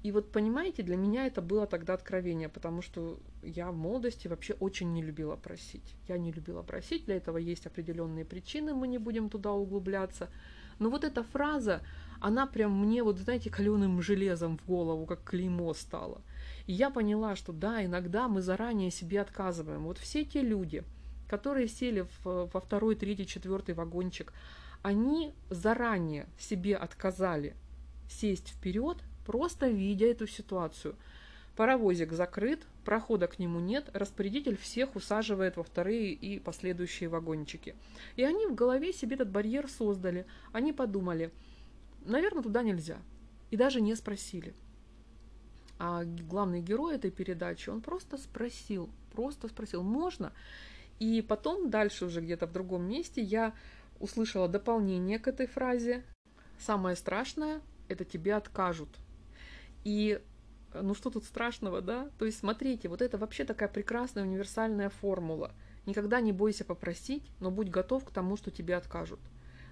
И 0.02 0.12
вот 0.12 0.30
понимаете, 0.30 0.82
для 0.84 0.96
меня 0.96 1.26
это 1.26 1.42
было 1.42 1.66
тогда 1.66 1.94
откровение, 1.94 2.48
потому 2.48 2.82
что 2.82 3.18
я 3.42 3.72
в 3.72 3.76
молодости 3.76 4.28
вообще 4.28 4.54
очень 4.54 4.92
не 4.92 5.02
любила 5.02 5.34
просить. 5.34 5.94
Я 6.06 6.18
не 6.18 6.30
любила 6.30 6.62
просить, 6.62 7.06
для 7.06 7.16
этого 7.16 7.36
есть 7.36 7.66
определенные 7.66 8.24
причины, 8.24 8.74
мы 8.74 8.86
не 8.86 8.98
будем 8.98 9.28
туда 9.28 9.52
углубляться. 9.52 10.28
Но 10.78 10.90
вот 10.90 11.02
эта 11.02 11.24
фраза, 11.24 11.82
она 12.20 12.46
прям 12.46 12.78
мне, 12.78 13.02
вот 13.02 13.18
знаете, 13.18 13.50
каленым 13.50 14.00
железом 14.00 14.56
в 14.58 14.66
голову, 14.66 15.04
как 15.04 15.24
клеймо 15.24 15.74
стала. 15.74 16.22
И 16.66 16.72
я 16.72 16.90
поняла, 16.90 17.34
что 17.34 17.52
да, 17.52 17.84
иногда 17.84 18.28
мы 18.28 18.40
заранее 18.40 18.92
себе 18.92 19.20
отказываем. 19.20 19.82
Вот 19.82 19.98
все 19.98 20.24
те 20.24 20.42
люди, 20.42 20.84
которые 21.26 21.66
сели 21.66 22.06
в, 22.22 22.50
во 22.52 22.60
второй, 22.60 22.94
третий, 22.94 23.26
четвертый 23.26 23.74
вагончик, 23.74 24.32
они 24.82 25.34
заранее 25.50 26.28
себе 26.38 26.76
отказали 26.76 27.56
сесть 28.08 28.50
вперед, 28.50 28.98
просто 29.28 29.68
видя 29.68 30.06
эту 30.06 30.26
ситуацию. 30.26 30.96
Паровозик 31.54 32.12
закрыт, 32.12 32.66
прохода 32.82 33.26
к 33.26 33.38
нему 33.38 33.60
нет, 33.60 33.90
распорядитель 33.92 34.56
всех 34.56 34.96
усаживает 34.96 35.58
во 35.58 35.62
вторые 35.62 36.14
и 36.14 36.38
последующие 36.38 37.10
вагончики. 37.10 37.76
И 38.16 38.24
они 38.24 38.46
в 38.46 38.54
голове 38.54 38.90
себе 38.90 39.16
этот 39.16 39.28
барьер 39.28 39.68
создали. 39.68 40.24
Они 40.52 40.72
подумали, 40.72 41.30
наверное, 42.06 42.42
туда 42.42 42.62
нельзя. 42.62 42.96
И 43.50 43.58
даже 43.58 43.82
не 43.82 43.94
спросили. 43.96 44.54
А 45.78 46.04
главный 46.04 46.62
герой 46.62 46.94
этой 46.94 47.10
передачи, 47.10 47.68
он 47.68 47.82
просто 47.82 48.16
спросил, 48.16 48.88
просто 49.12 49.48
спросил, 49.48 49.82
можно? 49.82 50.32
И 51.00 51.20
потом 51.20 51.68
дальше 51.68 52.06
уже 52.06 52.22
где-то 52.22 52.46
в 52.46 52.52
другом 52.52 52.88
месте 52.88 53.20
я 53.20 53.52
услышала 54.00 54.48
дополнение 54.48 55.18
к 55.18 55.28
этой 55.28 55.46
фразе. 55.46 56.02
Самое 56.58 56.96
страшное– 56.96 57.60
это 57.88 58.06
тебе 58.06 58.34
откажут. 58.34 58.88
И 59.88 60.20
ну 60.74 60.94
что 60.94 61.08
тут 61.08 61.24
страшного, 61.24 61.80
да? 61.80 62.10
То 62.18 62.26
есть 62.26 62.40
смотрите, 62.40 62.90
вот 62.90 63.00
это 63.00 63.16
вообще 63.16 63.46
такая 63.46 63.70
прекрасная 63.70 64.22
универсальная 64.24 64.90
формула. 64.90 65.52
Никогда 65.86 66.20
не 66.20 66.30
бойся 66.30 66.62
попросить, 66.66 67.22
но 67.40 67.50
будь 67.50 67.70
готов 67.70 68.04
к 68.04 68.10
тому, 68.10 68.36
что 68.36 68.50
тебе 68.50 68.76
откажут. 68.76 69.18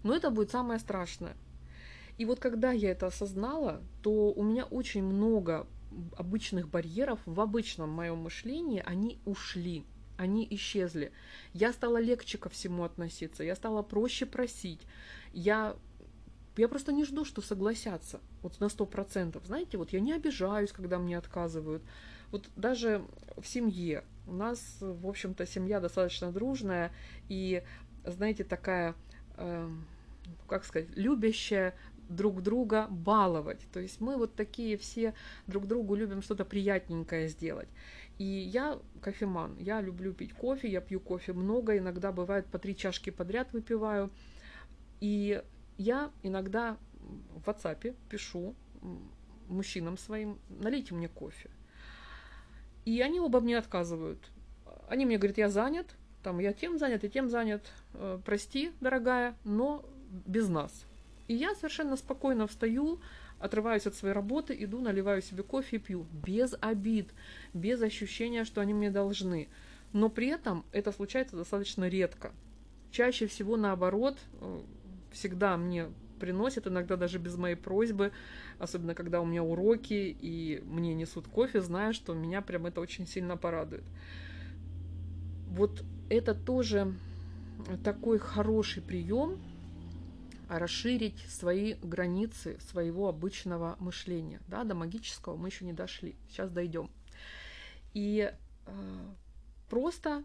Но 0.04 0.16
это 0.16 0.30
будет 0.30 0.50
самое 0.50 0.80
страшное. 0.80 1.36
И 2.16 2.24
вот 2.24 2.40
когда 2.40 2.72
я 2.72 2.92
это 2.92 3.08
осознала, 3.08 3.82
то 4.02 4.32
у 4.32 4.42
меня 4.42 4.64
очень 4.64 5.04
много 5.04 5.66
обычных 6.16 6.70
барьеров 6.70 7.20
в 7.26 7.38
обычном 7.38 7.90
моем 7.90 8.20
мышлении, 8.20 8.82
они 8.86 9.18
ушли, 9.26 9.84
они 10.16 10.46
исчезли. 10.48 11.12
Я 11.52 11.74
стала 11.74 12.00
легче 12.00 12.38
ко 12.38 12.48
всему 12.48 12.84
относиться, 12.84 13.44
я 13.44 13.54
стала 13.54 13.82
проще 13.82 14.24
просить. 14.24 14.80
Я, 15.34 15.76
я 16.56 16.68
просто 16.68 16.92
не 16.92 17.04
жду, 17.04 17.24
что 17.24 17.42
согласятся 17.42 18.20
вот 18.42 18.58
на 18.60 18.68
сто 18.68 18.86
процентов. 18.86 19.44
Знаете, 19.46 19.78
вот 19.78 19.92
я 19.92 20.00
не 20.00 20.12
обижаюсь, 20.12 20.72
когда 20.72 20.98
мне 20.98 21.18
отказывают. 21.18 21.82
Вот 22.30 22.48
даже 22.56 23.04
в 23.36 23.46
семье. 23.46 24.04
У 24.26 24.32
нас, 24.32 24.78
в 24.80 25.06
общем-то, 25.06 25.46
семья 25.46 25.80
достаточно 25.80 26.32
дружная 26.32 26.92
и, 27.28 27.62
знаете, 28.04 28.42
такая, 28.44 28.94
э, 29.36 29.68
как 30.48 30.64
сказать, 30.64 30.88
любящая, 30.96 31.74
друг 32.08 32.42
друга 32.42 32.86
баловать. 32.88 33.60
То 33.72 33.80
есть 33.80 34.00
мы 34.00 34.16
вот 34.16 34.34
такие 34.34 34.76
все 34.76 35.14
друг 35.46 35.66
другу 35.66 35.94
любим 35.94 36.22
что-то 36.22 36.44
приятненькое 36.44 37.28
сделать. 37.28 37.68
И 38.18 38.24
я 38.24 38.78
кофеман, 39.02 39.56
я 39.58 39.80
люблю 39.80 40.12
пить 40.12 40.32
кофе, 40.32 40.68
я 40.68 40.80
пью 40.80 41.00
кофе 41.00 41.32
много, 41.32 41.76
иногда 41.76 42.12
бывает 42.12 42.46
по 42.46 42.58
три 42.58 42.76
чашки 42.76 43.10
подряд 43.10 43.52
выпиваю. 43.52 44.10
И 45.00 45.42
я 45.78 46.10
иногда 46.22 46.76
в 47.34 47.48
WhatsApp 47.48 47.94
пишу 48.08 48.54
мужчинам 49.48 49.96
своим, 49.96 50.38
налейте 50.48 50.94
мне 50.94 51.08
кофе. 51.08 51.50
И 52.84 53.00
они 53.00 53.20
оба 53.20 53.40
мне 53.40 53.58
отказывают. 53.58 54.18
Они 54.88 55.04
мне 55.04 55.18
говорят, 55.18 55.38
я 55.38 55.48
занят, 55.48 55.96
там 56.22 56.38
я 56.38 56.52
тем 56.52 56.78
занят 56.78 57.04
и 57.04 57.08
тем 57.08 57.28
занят, 57.28 57.62
э, 57.94 58.18
прости, 58.24 58.72
дорогая, 58.80 59.36
но 59.44 59.84
без 60.26 60.48
нас. 60.48 60.86
И 61.28 61.34
я 61.34 61.54
совершенно 61.54 61.96
спокойно 61.96 62.46
встаю, 62.46 63.00
отрываюсь 63.38 63.86
от 63.86 63.94
своей 63.94 64.14
работы, 64.14 64.56
иду, 64.58 64.80
наливаю 64.80 65.22
себе 65.22 65.42
кофе 65.42 65.76
и 65.76 65.78
пью. 65.80 66.06
Без 66.24 66.54
обид, 66.60 67.12
без 67.52 67.82
ощущения, 67.82 68.44
что 68.44 68.60
они 68.60 68.74
мне 68.74 68.90
должны. 68.90 69.48
Но 69.92 70.08
при 70.08 70.28
этом 70.28 70.64
это 70.72 70.92
случается 70.92 71.36
достаточно 71.36 71.88
редко. 71.88 72.32
Чаще 72.90 73.26
всего 73.26 73.56
наоборот, 73.56 74.18
э, 74.40 74.60
всегда 75.12 75.56
мне 75.56 75.88
приносят, 76.18 76.66
иногда 76.66 76.96
даже 76.96 77.18
без 77.18 77.36
моей 77.36 77.56
просьбы, 77.56 78.12
особенно 78.58 78.94
когда 78.94 79.20
у 79.20 79.26
меня 79.26 79.42
уроки 79.42 80.16
и 80.20 80.62
мне 80.64 80.94
несут 80.94 81.28
кофе, 81.28 81.60
зная, 81.60 81.92
что 81.92 82.14
меня 82.14 82.40
прям 82.42 82.66
это 82.66 82.80
очень 82.80 83.06
сильно 83.06 83.36
порадует. 83.36 83.84
Вот 85.48 85.84
это 86.08 86.34
тоже 86.34 86.94
такой 87.84 88.18
хороший 88.18 88.82
прием 88.82 89.38
расширить 90.48 91.18
свои 91.28 91.74
границы 91.82 92.58
своего 92.70 93.08
обычного 93.08 93.76
мышления. 93.80 94.40
Да, 94.48 94.64
до 94.64 94.74
магического 94.74 95.36
мы 95.36 95.48
еще 95.48 95.64
не 95.64 95.72
дошли. 95.72 96.14
Сейчас 96.28 96.50
дойдем. 96.50 96.90
И 97.94 98.32
э, 98.66 98.70
просто 99.68 100.22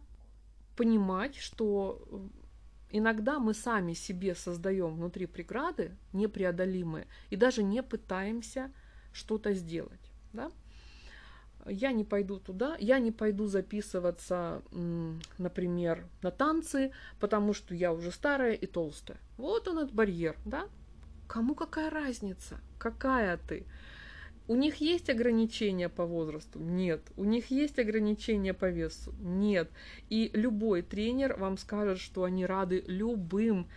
понимать, 0.75 1.35
что 1.37 2.01
иногда 2.91 3.39
мы 3.39 3.53
сами 3.53 3.93
себе 3.93 4.35
создаем 4.35 4.95
внутри 4.95 5.25
преграды 5.25 5.95
непреодолимые 6.13 7.07
и 7.29 7.35
даже 7.35 7.63
не 7.63 7.81
пытаемся 7.83 8.71
что-то 9.13 9.53
сделать. 9.53 10.11
Да? 10.33 10.51
Я 11.67 11.91
не 11.91 12.03
пойду 12.03 12.39
туда, 12.39 12.75
я 12.79 12.99
не 12.99 13.11
пойду 13.11 13.45
записываться, 13.47 14.63
например, 15.37 16.07
на 16.21 16.31
танцы, 16.31 16.91
потому 17.19 17.53
что 17.53 17.75
я 17.75 17.93
уже 17.93 18.11
старая 18.11 18.53
и 18.53 18.65
толстая. 18.65 19.19
Вот 19.37 19.67
он 19.67 19.79
этот 19.79 19.93
барьер, 19.93 20.35
да? 20.45 20.67
Кому 21.27 21.55
какая 21.55 21.89
разница? 21.89 22.59
Какая 22.79 23.37
ты? 23.37 23.65
У 24.47 24.55
них 24.55 24.77
есть 24.77 25.09
ограничения 25.09 25.87
по 25.87 26.05
возрасту? 26.05 26.59
Нет. 26.59 27.01
У 27.15 27.23
них 27.23 27.51
есть 27.51 27.79
ограничения 27.79 28.53
по 28.53 28.69
весу? 28.69 29.13
Нет. 29.19 29.69
И 30.09 30.31
любой 30.33 30.81
тренер 30.81 31.37
вам 31.37 31.57
скажет, 31.57 31.99
что 31.99 32.23
они 32.23 32.45
рады 32.45 32.83
любым 32.87 33.67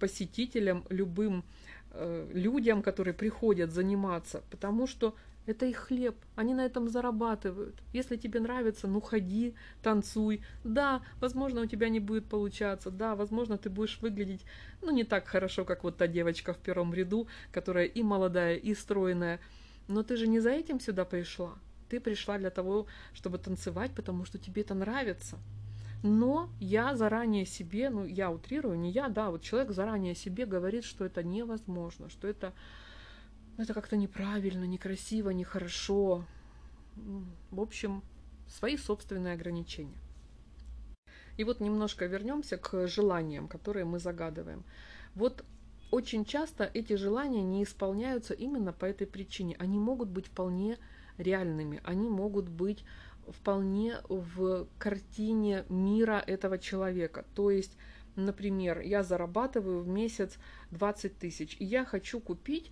посетителям, 0.00 0.84
любым 0.88 1.44
э, 1.90 2.30
людям, 2.32 2.82
которые 2.82 3.14
приходят 3.14 3.72
заниматься, 3.72 4.42
потому 4.50 4.86
что 4.86 5.14
это 5.46 5.64
их 5.64 5.76
хлеб, 5.76 6.16
они 6.34 6.54
на 6.54 6.66
этом 6.66 6.88
зарабатывают. 6.88 7.76
Если 7.92 8.16
тебе 8.16 8.40
нравится, 8.40 8.88
ну 8.88 9.00
ходи, 9.00 9.54
танцуй. 9.80 10.42
Да, 10.64 11.02
возможно, 11.20 11.60
у 11.62 11.66
тебя 11.66 11.88
не 11.88 12.00
будет 12.00 12.26
получаться. 12.26 12.90
Да, 12.90 13.14
возможно, 13.14 13.56
ты 13.56 13.70
будешь 13.70 14.00
выглядеть, 14.00 14.44
ну, 14.82 14.90
не 14.90 15.04
так 15.04 15.28
хорошо, 15.28 15.64
как 15.64 15.84
вот 15.84 15.96
та 15.96 16.08
девочка 16.08 16.52
в 16.52 16.58
первом 16.58 16.92
ряду, 16.92 17.28
которая 17.52 17.84
и 17.84 18.02
молодая, 18.02 18.56
и 18.56 18.74
стройная. 18.74 19.38
Но 19.88 20.02
ты 20.02 20.16
же 20.16 20.26
не 20.26 20.40
за 20.40 20.50
этим 20.50 20.80
сюда 20.80 21.04
пришла. 21.04 21.54
Ты 21.88 22.00
пришла 22.00 22.38
для 22.38 22.50
того, 22.50 22.86
чтобы 23.12 23.38
танцевать, 23.38 23.92
потому 23.94 24.24
что 24.24 24.38
тебе 24.38 24.62
это 24.62 24.74
нравится. 24.74 25.38
Но 26.02 26.50
я 26.60 26.94
заранее 26.96 27.46
себе, 27.46 27.90
ну 27.90 28.04
я 28.04 28.30
утрирую, 28.30 28.78
не 28.78 28.90
я, 28.90 29.08
да, 29.08 29.30
вот 29.30 29.42
человек 29.42 29.70
заранее 29.72 30.14
себе 30.14 30.46
говорит, 30.46 30.84
что 30.84 31.04
это 31.04 31.22
невозможно, 31.22 32.08
что 32.10 32.28
это, 32.28 32.52
это 33.56 33.72
как-то 33.74 33.96
неправильно, 33.96 34.64
некрасиво, 34.64 35.30
нехорошо. 35.30 36.24
В 37.50 37.60
общем, 37.60 38.02
свои 38.48 38.76
собственные 38.76 39.34
ограничения. 39.34 39.98
И 41.36 41.44
вот 41.44 41.60
немножко 41.60 42.06
вернемся 42.06 42.56
к 42.56 42.86
желаниям, 42.88 43.48
которые 43.48 43.84
мы 43.84 43.98
загадываем. 43.98 44.64
Вот 45.14 45.44
очень 45.90 46.24
часто 46.24 46.70
эти 46.74 46.94
желания 46.94 47.42
не 47.42 47.62
исполняются 47.62 48.34
именно 48.34 48.72
по 48.72 48.84
этой 48.84 49.06
причине. 49.06 49.56
Они 49.58 49.78
могут 49.78 50.08
быть 50.08 50.26
вполне 50.26 50.78
реальными, 51.18 51.80
они 51.84 52.08
могут 52.08 52.48
быть 52.48 52.84
вполне 53.28 53.96
в 54.08 54.66
картине 54.78 55.64
мира 55.68 56.22
этого 56.26 56.58
человека. 56.58 57.24
То 57.34 57.50
есть, 57.50 57.76
например, 58.14 58.80
я 58.80 59.02
зарабатываю 59.02 59.80
в 59.80 59.88
месяц 59.88 60.38
20 60.70 61.18
тысяч, 61.18 61.56
и 61.58 61.64
я 61.64 61.84
хочу 61.84 62.20
купить 62.20 62.70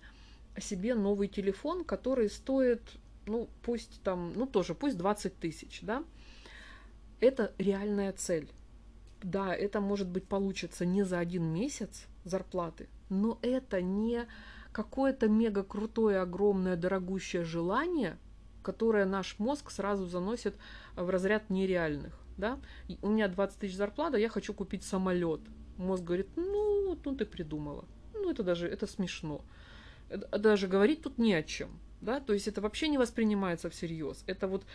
себе 0.59 0.95
новый 0.95 1.27
телефон, 1.27 1.83
который 1.83 2.29
стоит, 2.29 2.81
ну, 3.25 3.49
пусть 3.61 4.01
там, 4.03 4.33
ну, 4.35 4.45
тоже, 4.45 4.73
пусть 4.75 4.97
20 4.97 5.37
тысяч, 5.37 5.79
да. 5.81 6.03
Это 7.19 7.53
реальная 7.57 8.13
цель. 8.13 8.49
Да, 9.23 9.55
это, 9.55 9.81
может 9.81 10.07
быть, 10.07 10.25
получится 10.25 10.85
не 10.85 11.03
за 11.03 11.19
один 11.19 11.45
месяц 11.45 12.07
зарплаты, 12.25 12.89
но 13.09 13.39
это 13.41 13.81
не 13.81 14.27
какое-то 14.71 15.29
мега 15.29 15.63
крутое, 15.63 16.19
огромное, 16.19 16.75
дорогущее 16.75 17.45
желание, 17.45 18.17
которое 18.61 19.05
наш 19.05 19.39
мозг 19.39 19.71
сразу 19.71 20.05
заносит 20.07 20.57
в 20.95 21.09
разряд 21.09 21.49
нереальных. 21.49 22.19
Да? 22.37 22.59
у 23.01 23.07
меня 23.07 23.29
20 23.29 23.59
тысяч 23.59 23.75
зарплата, 23.75 24.17
я 24.17 24.27
хочу 24.27 24.53
купить 24.53 24.83
самолет. 24.83 25.39
Мозг 25.77 26.03
говорит, 26.03 26.27
ну, 26.35 26.97
ну 27.01 27.15
ты 27.15 27.25
придумала. 27.25 27.85
Ну, 28.13 28.29
это 28.29 28.43
даже, 28.43 28.67
это 28.67 28.87
смешно. 28.87 29.41
Даже 30.09 30.67
говорить 30.67 31.01
тут 31.01 31.17
не 31.17 31.33
о 31.33 31.43
чем. 31.43 31.69
Да? 32.01 32.19
То 32.19 32.33
есть 32.33 32.49
это 32.49 32.59
вообще 32.59 32.89
не 32.89 32.97
воспринимается 32.97 33.69
всерьез. 33.69 34.23
Это 34.27 34.47
вот 34.47 34.65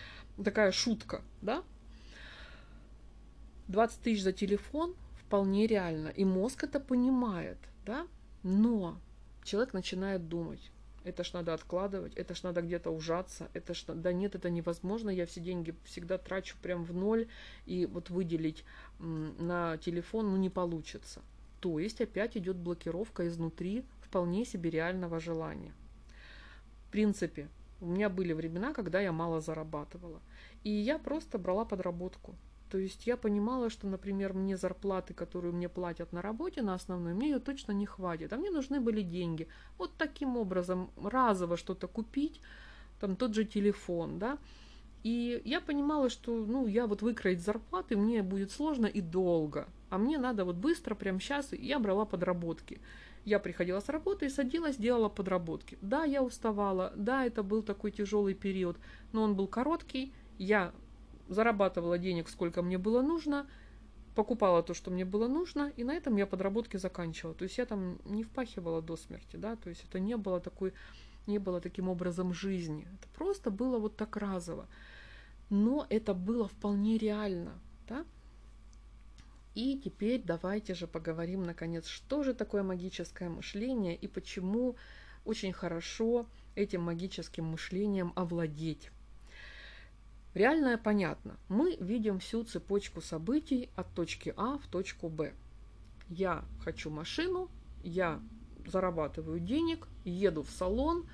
такая 0.43 0.73
шутка, 0.73 1.23
да? 1.43 1.63
20 3.69 4.01
тысяч 4.01 4.23
за 4.23 4.33
телефон 4.33 4.95
вполне 5.31 5.69
реально. 5.69 6.09
И 6.09 6.25
мозг 6.25 6.65
это 6.65 6.81
понимает, 6.81 7.57
да? 7.87 8.09
Но 8.43 8.99
человек 9.45 9.75
начинает 9.75 10.29
думать, 10.29 10.73
это 11.05 11.23
ж 11.23 11.35
надо 11.35 11.55
откладывать, 11.55 12.15
это 12.17 12.35
ж 12.35 12.43
надо 12.43 12.63
где-то 12.63 12.91
ужаться, 12.91 13.49
это 13.55 13.73
ж 13.73 13.85
да 13.87 14.13
нет, 14.13 14.35
это 14.35 14.51
невозможно, 14.51 15.09
я 15.09 15.27
все 15.27 15.41
деньги 15.41 15.73
всегда 15.85 16.19
трачу 16.19 16.57
прям 16.61 16.83
в 16.83 16.93
ноль, 16.93 17.29
и 17.65 17.87
вот 17.87 18.11
выделить 18.11 18.65
на 18.99 19.77
телефон, 19.77 20.31
ну, 20.31 20.37
не 20.37 20.51
получится. 20.51 21.21
То 21.61 21.79
есть 21.79 22.01
опять 22.01 22.37
идет 22.37 22.57
блокировка 22.57 23.29
изнутри 23.29 23.85
вполне 24.01 24.45
себе 24.45 24.71
реального 24.71 25.21
желания. 25.21 25.73
В 26.89 26.91
принципе, 26.91 27.49
у 27.81 27.87
меня 27.87 28.09
были 28.09 28.33
времена, 28.33 28.75
когда 28.75 29.01
я 29.01 29.13
мало 29.13 29.41
зарабатывала, 29.41 30.21
и 30.65 30.71
я 30.71 30.99
просто 30.99 31.39
брала 31.39 31.65
подработку. 31.65 32.35
То 32.71 32.79
есть 32.79 33.07
я 33.07 33.17
понимала, 33.17 33.69
что, 33.69 33.89
например, 33.89 34.33
мне 34.33 34.57
зарплаты, 34.57 35.13
которую 35.13 35.53
мне 35.55 35.69
платят 35.69 36.13
на 36.13 36.23
работе, 36.23 36.63
на 36.63 36.75
основной, 36.75 37.15
мне 37.15 37.31
ее 37.31 37.41
точно 37.41 37.73
не 37.73 37.85
хватит, 37.85 38.33
а 38.33 38.37
мне 38.37 38.51
нужны 38.51 38.81
были 38.81 39.03
деньги. 39.03 39.49
Вот 39.77 39.91
таким 39.99 40.37
образом 40.37 40.91
разово 40.97 41.57
что-то 41.57 41.89
купить, 41.89 42.41
там 43.01 43.17
тот 43.17 43.35
же 43.35 43.45
телефон, 43.45 44.21
да. 44.21 44.39
И 45.03 45.43
я 45.45 45.61
понимала, 45.61 46.11
что, 46.11 46.33
ну, 46.33 46.67
я 46.67 46.87
вот 46.87 47.03
выкроить 47.03 47.41
зарплаты 47.41 47.97
мне 47.97 48.23
будет 48.23 48.53
сложно 48.53 48.87
и 48.87 49.01
долго, 49.01 49.67
а 49.89 49.99
мне 49.99 50.19
надо 50.19 50.45
вот 50.45 50.57
быстро, 50.57 50.95
прямо 50.95 51.19
сейчас, 51.19 51.53
и 51.53 51.57
я 51.57 51.81
брала 51.81 52.05
подработки. 52.05 52.81
Я 53.25 53.41
приходила 53.41 53.81
с 53.81 53.89
работы 53.89 54.27
и 54.27 54.31
садилась, 54.31 54.77
делала 54.77 55.09
подработки. 55.09 55.77
Да, 55.83 56.05
я 56.05 56.23
уставала, 56.23 56.93
да, 56.97 57.25
это 57.27 57.43
был 57.43 57.63
такой 57.63 57.91
тяжелый 57.91 58.35
период, 58.35 58.77
но 59.13 59.23
он 59.23 59.35
был 59.35 59.49
короткий, 59.49 60.13
я 60.39 60.73
зарабатывала 61.31 61.97
денег, 61.97 62.29
сколько 62.29 62.61
мне 62.61 62.77
было 62.77 63.01
нужно, 63.01 63.47
покупала 64.15 64.63
то, 64.63 64.75
что 64.75 64.91
мне 64.91 65.05
было 65.05 65.29
нужно, 65.29 65.73
и 65.77 65.85
на 65.85 65.95
этом 65.95 66.17
я 66.17 66.27
подработки 66.27 66.77
заканчивала. 66.77 67.35
То 67.35 67.45
есть 67.45 67.57
я 67.57 67.65
там 67.65 67.99
не 68.05 68.25
впахивала 68.25 68.83
до 68.83 68.97
смерти, 68.97 69.37
да, 69.37 69.57
то 69.57 69.71
есть 69.71 69.85
это 69.89 70.01
не 70.01 70.17
было 70.17 70.41
такой, 70.41 70.75
не 71.27 71.39
было 71.39 71.61
таким 71.61 71.89
образом 71.89 72.35
жизни. 72.35 72.87
Это 72.99 73.09
просто 73.17 73.51
было 73.51 73.79
вот 73.79 73.97
так 73.97 74.17
разово. 74.17 74.67
Но 75.49 75.87
это 75.89 76.13
было 76.13 76.49
вполне 76.49 76.99
реально, 76.99 77.59
да. 77.89 78.05
И 79.55 79.81
теперь 79.83 80.23
давайте 80.23 80.75
же 80.75 80.87
поговорим, 80.87 81.43
наконец, 81.43 81.87
что 81.87 82.23
же 82.23 82.35
такое 82.35 82.63
магическое 82.63 83.29
мышление 83.29 83.97
и 83.97 84.07
почему 84.07 84.77
очень 85.25 85.53
хорошо 85.53 86.27
этим 86.55 86.83
магическим 86.83 87.47
мышлением 87.47 88.13
овладеть. 88.17 88.91
Реальное 90.35 90.79
понятно. 90.79 91.37
Мы 91.49 91.77
видим 91.81 92.21
всю 92.21 92.45
цепочку 92.45 93.01
событий 93.01 93.69
от 93.75 93.93
точки 93.95 94.33
А 94.37 94.59
в 94.59 94.67
точку 94.69 95.09
Б. 95.09 95.33
Я 96.09 96.45
хочу 96.61 96.89
машину, 96.89 97.51
я 97.83 98.21
зарабатываю 98.65 99.41
денег, 99.41 99.89
еду 100.05 100.45
в 100.45 100.51
салон, 100.51 101.09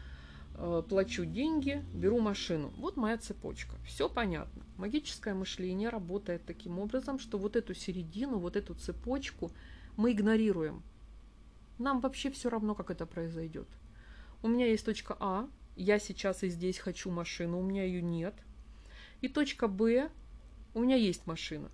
э, 0.55 0.83
плачу 0.87 1.25
деньги, 1.25 1.83
беру 1.95 2.21
машину. 2.21 2.75
Вот 2.77 2.99
моя 2.99 3.17
цепочка. 3.17 3.77
Все 3.87 4.11
понятно. 4.11 4.63
Магическое 4.77 5.33
мышление 5.33 5.89
работает 5.89 6.45
таким 6.45 6.79
образом, 6.79 7.19
что 7.19 7.39
вот 7.39 7.57
эту 7.57 7.73
середину, 7.73 8.39
вот 8.39 8.55
эту 8.55 8.75
цепочку 8.75 9.51
мы 9.97 10.13
игнорируем. 10.13 10.83
Нам 11.79 12.01
вообще 12.01 12.31
все 12.31 12.51
равно, 12.51 12.75
как 12.75 12.91
это 12.91 13.07
произойдет. 13.07 13.69
У 14.43 14.49
меня 14.49 14.67
есть 14.67 14.85
точка 14.85 15.17
А, 15.21 15.49
я 15.75 15.99
сейчас 15.99 16.43
и 16.43 16.51
здесь 16.51 16.79
хочу 16.79 17.11
машину, 17.11 17.59
у 17.59 17.63
меня 17.63 17.85
ее 17.85 18.03
нет– 18.03 18.35
и 19.21 19.29
точка 19.29 19.69
Б, 19.69 20.11
у 20.75 20.81
меня 20.81 20.97
есть 20.97 21.27
машина. 21.27 21.71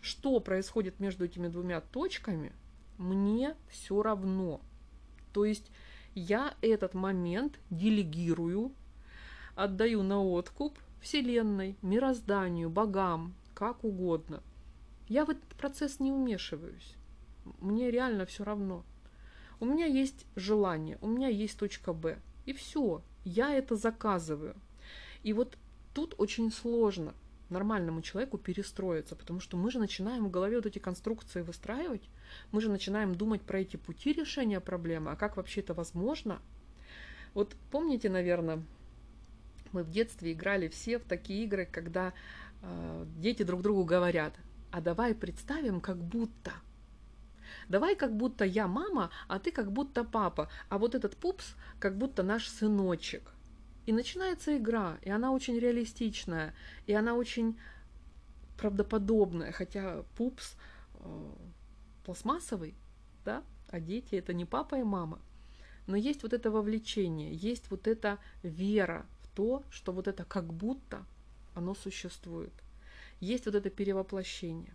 Что 0.00 0.38
происходит 0.40 1.00
между 1.00 1.24
этими 1.24 1.48
двумя 1.48 1.80
точками, 1.80 2.52
мне 2.98 3.56
все 3.68 4.02
равно. 4.02 4.60
То 5.32 5.44
есть 5.44 5.70
я 6.14 6.54
этот 6.62 6.94
момент 6.94 7.58
делегирую, 7.70 8.72
отдаю 9.54 10.02
на 10.02 10.22
откуп 10.22 10.78
Вселенной, 11.00 11.76
мирозданию, 11.82 12.70
богам, 12.70 13.34
как 13.54 13.84
угодно. 13.84 14.42
Я 15.08 15.24
в 15.24 15.30
этот 15.30 15.48
процесс 15.56 16.00
не 16.00 16.12
вмешиваюсь. 16.12 16.96
Мне 17.60 17.90
реально 17.90 18.24
все 18.26 18.44
равно. 18.44 18.84
У 19.60 19.66
меня 19.66 19.86
есть 19.86 20.26
желание, 20.34 20.98
у 21.00 21.06
меня 21.06 21.28
есть 21.28 21.58
точка 21.58 21.92
Б. 21.92 22.18
И 22.46 22.52
все, 22.52 23.02
я 23.24 23.52
это 23.52 23.76
заказываю. 23.76 24.56
И 25.22 25.32
вот 25.32 25.58
тут 25.94 26.14
очень 26.18 26.52
сложно 26.52 27.14
нормальному 27.50 28.02
человеку 28.02 28.36
перестроиться, 28.36 29.16
потому 29.16 29.40
что 29.40 29.56
мы 29.56 29.70
же 29.70 29.78
начинаем 29.78 30.26
в 30.26 30.30
голове 30.30 30.56
вот 30.56 30.66
эти 30.66 30.78
конструкции 30.78 31.42
выстраивать, 31.42 32.02
мы 32.52 32.60
же 32.60 32.68
начинаем 32.68 33.14
думать 33.14 33.42
про 33.42 33.60
эти 33.60 33.76
пути 33.76 34.12
решения 34.12 34.60
проблемы, 34.60 35.12
а 35.12 35.16
как 35.16 35.36
вообще 35.36 35.60
это 35.60 35.74
возможно. 35.74 36.40
Вот 37.32 37.54
помните, 37.70 38.10
наверное, 38.10 38.62
мы 39.72 39.82
в 39.82 39.90
детстве 39.90 40.32
играли 40.32 40.68
все 40.68 40.98
в 40.98 41.04
такие 41.04 41.44
игры, 41.44 41.66
когда 41.70 42.12
э, 42.62 43.06
дети 43.18 43.42
друг 43.42 43.62
другу 43.62 43.84
говорят, 43.84 44.34
а 44.70 44.80
давай 44.80 45.14
представим, 45.14 45.80
как 45.80 45.96
будто. 45.96 46.52
Давай 47.68 47.94
как 47.94 48.16
будто 48.16 48.44
я 48.44 48.66
мама, 48.66 49.10
а 49.28 49.38
ты 49.38 49.52
как 49.52 49.72
будто 49.72 50.04
папа, 50.04 50.48
а 50.68 50.78
вот 50.78 50.94
этот 50.94 51.16
пупс 51.16 51.54
как 51.78 51.96
будто 51.96 52.22
наш 52.22 52.48
сыночек. 52.48 53.33
И 53.86 53.92
начинается 53.92 54.56
игра, 54.56 54.98
и 55.02 55.10
она 55.10 55.30
очень 55.32 55.58
реалистичная, 55.58 56.54
и 56.86 56.94
она 56.94 57.14
очень 57.14 57.58
правдоподобная, 58.56 59.52
хотя 59.52 60.04
пупс 60.16 60.56
э, 60.94 61.32
пластмассовый, 62.04 62.74
да, 63.24 63.42
а 63.68 63.80
дети 63.80 64.14
это 64.14 64.32
не 64.32 64.44
папа 64.44 64.76
и 64.76 64.82
мама. 64.82 65.20
Но 65.86 65.96
есть 65.96 66.22
вот 66.22 66.32
это 66.32 66.50
вовлечение, 66.50 67.34
есть 67.34 67.70
вот 67.70 67.86
эта 67.86 68.18
вера 68.42 69.06
в 69.22 69.28
то, 69.36 69.62
что 69.70 69.92
вот 69.92 70.08
это 70.08 70.24
как 70.24 70.52
будто 70.52 71.04
оно 71.54 71.74
существует. 71.74 72.52
Есть 73.20 73.46
вот 73.46 73.54
это 73.54 73.68
перевоплощение. 73.70 74.74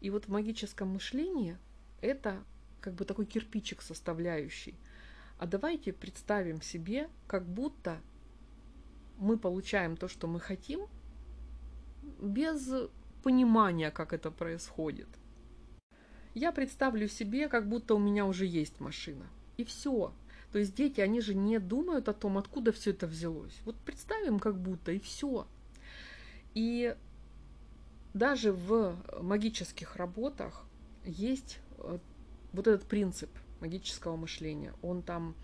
И 0.00 0.10
вот 0.10 0.24
в 0.24 0.28
магическом 0.28 0.88
мышлении 0.88 1.58
это 2.00 2.42
как 2.80 2.94
бы 2.94 3.04
такой 3.04 3.26
кирпичик 3.26 3.82
составляющий. 3.82 4.74
А 5.38 5.46
давайте 5.46 5.92
представим 5.92 6.62
себе, 6.62 7.08
как 7.26 7.46
будто 7.46 8.00
мы 9.18 9.36
получаем 9.36 9.96
то, 9.96 10.08
что 10.08 10.26
мы 10.26 10.40
хотим, 10.40 10.86
без 12.20 12.70
понимания, 13.22 13.90
как 13.90 14.12
это 14.12 14.30
происходит. 14.30 15.08
Я 16.34 16.52
представлю 16.52 17.08
себе, 17.08 17.48
как 17.48 17.68
будто 17.68 17.94
у 17.94 17.98
меня 17.98 18.24
уже 18.26 18.46
есть 18.46 18.80
машина. 18.80 19.26
И 19.56 19.64
все. 19.64 20.12
То 20.52 20.58
есть 20.58 20.74
дети, 20.74 21.00
они 21.00 21.20
же 21.20 21.34
не 21.34 21.58
думают 21.58 22.08
о 22.08 22.14
том, 22.14 22.38
откуда 22.38 22.72
все 22.72 22.90
это 22.90 23.06
взялось. 23.06 23.60
Вот 23.64 23.76
представим, 23.76 24.38
как 24.38 24.58
будто, 24.58 24.92
и 24.92 25.00
все. 25.00 25.46
И 26.54 26.96
даже 28.14 28.52
в 28.52 28.96
магических 29.20 29.96
работах 29.96 30.64
есть 31.04 31.58
э, 31.78 31.98
вот 32.52 32.66
этот 32.66 32.88
принцип 32.88 33.30
магического 33.60 34.16
мышления. 34.16 34.72
Он 34.80 35.02
там 35.02 35.34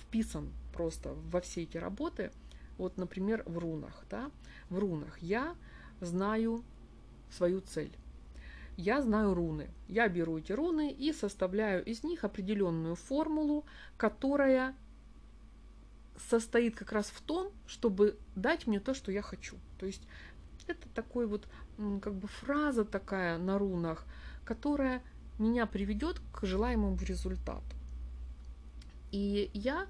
вписан 0.00 0.50
просто 0.72 1.14
во 1.30 1.40
все 1.42 1.62
эти 1.64 1.76
работы– 1.76 2.32
вот, 2.78 2.96
например, 2.96 3.42
в 3.46 3.58
рунах. 3.58 4.04
Да? 4.10 4.30
В 4.70 4.78
рунах 4.78 5.18
я 5.18 5.54
знаю 6.00 6.62
свою 7.30 7.60
цель. 7.60 7.96
Я 8.76 9.02
знаю 9.02 9.34
руны. 9.34 9.68
Я 9.88 10.08
беру 10.08 10.38
эти 10.38 10.52
руны 10.52 10.90
и 10.90 11.12
составляю 11.12 11.84
из 11.84 12.02
них 12.02 12.24
определенную 12.24 12.96
формулу, 12.96 13.64
которая 13.96 14.74
состоит 16.28 16.76
как 16.76 16.92
раз 16.92 17.06
в 17.06 17.20
том, 17.20 17.52
чтобы 17.66 18.18
дать 18.34 18.66
мне 18.66 18.80
то, 18.80 18.94
что 18.94 19.12
я 19.12 19.22
хочу. 19.22 19.56
То 19.78 19.86
есть 19.86 20.02
это 20.66 20.88
такой 20.94 21.26
вот 21.26 21.46
как 22.00 22.14
бы 22.14 22.26
фраза 22.28 22.84
такая 22.84 23.38
на 23.38 23.58
рунах, 23.58 24.06
которая 24.44 25.02
меня 25.38 25.66
приведет 25.66 26.20
к 26.32 26.46
желаемому 26.46 26.96
результату. 26.96 27.62
И 29.10 29.50
я, 29.54 29.86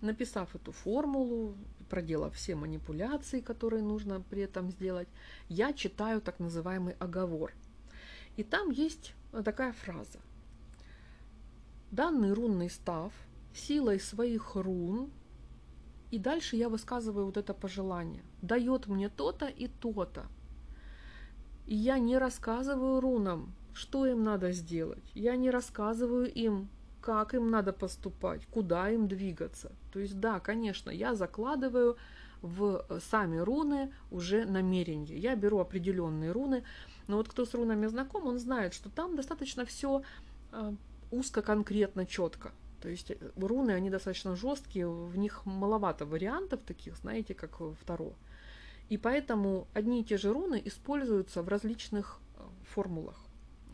написав 0.00 0.54
эту 0.54 0.72
формулу, 0.72 1.54
проделав 1.92 2.34
все 2.34 2.54
манипуляции, 2.54 3.40
которые 3.40 3.82
нужно 3.82 4.22
при 4.22 4.40
этом 4.40 4.70
сделать, 4.70 5.08
я 5.50 5.74
читаю 5.74 6.22
так 6.22 6.38
называемый 6.38 6.94
оговор. 6.98 7.52
И 8.38 8.42
там 8.42 8.70
есть 8.70 9.12
такая 9.44 9.74
фраза. 9.74 10.18
Данный 11.90 12.32
рунный 12.32 12.70
став 12.70 13.12
силой 13.54 14.00
своих 14.00 14.54
рун, 14.54 15.10
и 16.10 16.18
дальше 16.18 16.56
я 16.56 16.70
высказываю 16.70 17.26
вот 17.26 17.36
это 17.36 17.52
пожелание, 17.52 18.22
дает 18.40 18.86
мне 18.86 19.10
то-то 19.10 19.46
и 19.46 19.68
то-то. 19.68 20.24
И 21.66 21.74
я 21.74 21.98
не 21.98 22.16
рассказываю 22.16 23.00
рунам, 23.00 23.52
что 23.74 24.06
им 24.06 24.22
надо 24.22 24.52
сделать. 24.52 25.10
Я 25.12 25.36
не 25.36 25.50
рассказываю 25.50 26.32
им, 26.32 26.70
как 27.02 27.34
им 27.34 27.50
надо 27.50 27.72
поступать, 27.72 28.46
куда 28.46 28.88
им 28.88 29.08
двигаться. 29.08 29.72
То 29.92 29.98
есть, 29.98 30.18
да, 30.20 30.40
конечно, 30.40 30.90
я 30.90 31.14
закладываю 31.14 31.96
в 32.42 32.86
э, 32.88 33.00
сами 33.10 33.38
руны 33.38 33.92
уже 34.10 34.46
намерение. 34.46 35.18
Я 35.18 35.36
беру 35.36 35.58
определенные 35.58 36.32
руны, 36.32 36.62
но 37.08 37.16
вот 37.16 37.28
кто 37.28 37.44
с 37.44 37.54
рунами 37.54 37.88
знаком, 37.88 38.26
он 38.26 38.38
знает, 38.38 38.72
что 38.72 38.88
там 38.88 39.16
достаточно 39.16 39.64
все 39.64 40.02
э, 40.52 40.72
узко, 41.10 41.42
конкретно, 41.42 42.06
четко. 42.06 42.52
То 42.80 42.88
есть 42.88 43.10
э, 43.10 43.16
руны, 43.36 43.72
они 43.72 43.90
достаточно 43.90 44.36
жесткие, 44.36 44.88
в 44.88 45.18
них 45.18 45.44
маловато 45.44 46.06
вариантов 46.06 46.60
таких, 46.64 46.96
знаете, 46.96 47.34
как 47.34 47.60
в 47.60 47.76
Таро. 47.84 48.12
И 48.90 48.96
поэтому 48.96 49.66
одни 49.74 50.00
и 50.00 50.04
те 50.04 50.18
же 50.18 50.32
руны 50.32 50.62
используются 50.64 51.42
в 51.42 51.48
различных 51.48 52.18
формулах 52.64 53.16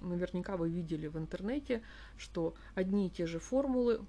наверняка 0.01 0.57
вы 0.57 0.69
видели 0.69 1.07
в 1.07 1.17
интернете, 1.19 1.83
что 2.17 2.55
одни 2.75 3.07
и 3.07 3.11
те 3.11 3.27
же 3.27 3.39
формулы, 3.39 4.05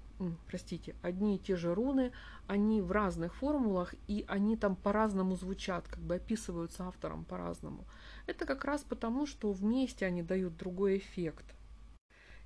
простите, 0.46 0.94
одни 1.02 1.36
и 1.36 1.38
те 1.38 1.56
же 1.56 1.74
руны, 1.74 2.12
они 2.46 2.80
в 2.80 2.92
разных 2.92 3.34
формулах, 3.34 3.94
и 4.08 4.24
они 4.28 4.56
там 4.56 4.76
по-разному 4.76 5.36
звучат, 5.36 5.86
как 5.88 6.00
бы 6.00 6.16
описываются 6.16 6.84
автором 6.84 7.24
по-разному. 7.24 7.84
Это 8.26 8.46
как 8.46 8.64
раз 8.64 8.82
потому, 8.82 9.26
что 9.26 9.52
вместе 9.52 10.06
они 10.06 10.22
дают 10.22 10.56
другой 10.56 10.98
эффект. 10.98 11.54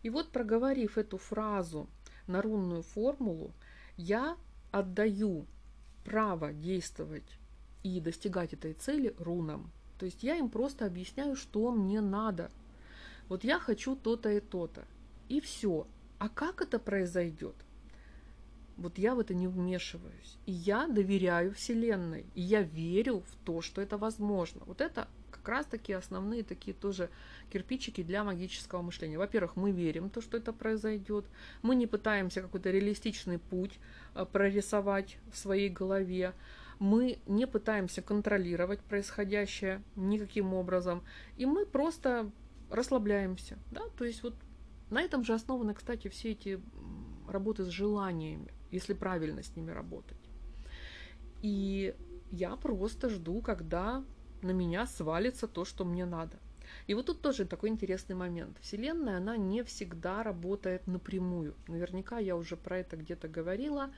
И 0.03 0.11
вот 0.11 0.31
проговорив 0.31 0.99
эту 0.99 1.19
фразу 1.19 1.89
на 2.27 2.43
рунную 2.43 2.83
формулу, 2.83 3.53
я 3.97 4.37
отдаю 4.71 5.47
право 6.05 6.53
действовать 6.53 7.39
и 7.83 8.01
достигать 8.01 8.53
этой 8.53 8.75
цели 8.75 9.15
рунам. 9.19 9.71
То 9.99 10.07
есть 10.07 10.23
я 10.23 10.37
им 10.37 10.51
просто 10.51 10.87
объясняю, 10.87 11.37
что 11.37 11.71
мне 11.71 12.01
надо– 12.01 12.51
вот 13.29 13.45
я 13.45 13.59
хочу 13.59 13.97
то-то 13.97 14.31
и 14.31 14.41
то-то. 14.41 14.85
И 15.29 15.41
все. 15.41 15.87
А 16.19 16.29
как 16.29 16.63
это 16.63 16.79
произойдет? 16.79 17.55
Вот 18.77 18.99
я 18.99 19.15
в 19.15 19.21
это 19.21 19.35
не 19.35 19.47
вмешиваюсь. 19.47 20.39
И 20.47 20.53
я 20.53 20.87
доверяю 20.89 21.55
Вселенной. 21.55 22.27
И 22.35 22.41
я 22.41 22.63
верю 22.63 23.21
в 23.21 23.37
то, 23.45 23.63
что 23.63 23.81
это 23.81 23.97
возможно. 23.97 24.63
Вот 24.67 24.81
это 24.81 25.09
как 25.31 25.49
раз 25.49 25.67
таки 25.67 25.93
основные 25.93 26.43
такие 26.43 26.75
тоже 26.75 27.11
кирпичики 27.53 28.03
для 28.03 28.25
магического 28.25 28.83
мышления. 28.83 29.19
Во-первых, 29.19 29.57
мы 29.57 29.71
верим 29.73 30.11
то, 30.11 30.21
что 30.23 30.37
это 30.37 30.53
произойдет. 30.53 31.27
Мы 31.63 31.77
не 31.77 31.87
пытаемся 31.87 32.41
какой-то 32.41 32.71
реалистичный 32.71 33.39
путь 33.39 33.79
э, 34.15 34.25
прорисовать 34.25 35.19
в 35.31 35.37
своей 35.37 35.69
голове. 35.69 36.33
Мы 36.79 37.19
не 37.27 37.47
пытаемся 37.47 38.03
контролировать 38.03 38.81
происходящее 38.81 39.83
никаким 39.97 40.55
образом. 40.55 41.05
И 41.37 41.47
мы 41.47 41.67
просто 41.67 42.31
расслабляемся, 42.71 43.59
да, 43.71 43.83
то 43.97 44.05
есть 44.05 44.23
вот 44.23 44.35
на 44.91 45.03
этом 45.03 45.25
же 45.25 45.35
основаны, 45.35 45.75
кстати, 45.75 46.09
все 46.09 46.33
эти 46.33 46.61
работы 47.29 47.65
с 47.65 47.69
желаниями, 47.69 48.53
если 48.71 48.93
правильно 48.95 49.43
с 49.43 49.57
ними 49.57 49.71
работать. 49.71 50.19
И 51.43 51.95
я 52.31 52.57
просто 52.57 53.09
жду, 53.09 53.41
когда 53.43 54.05
на 54.43 54.51
меня 54.51 54.87
свалится 54.87 55.47
то, 55.47 55.65
что 55.65 55.85
мне 55.85 56.05
надо. 56.05 56.39
И 56.87 56.95
вот 56.95 57.07
тут 57.07 57.23
тоже 57.23 57.45
такой 57.45 57.71
интересный 57.71 58.15
момент. 58.15 58.59
Вселенная, 58.61 59.19
она 59.19 59.37
не 59.37 59.63
всегда 59.63 60.23
работает 60.23 60.87
напрямую. 60.87 61.55
Наверняка 61.69 62.19
я 62.19 62.37
уже 62.37 62.57
про 62.57 62.79
это 62.79 62.97
где-то 62.97 63.29
говорила, 63.29 63.91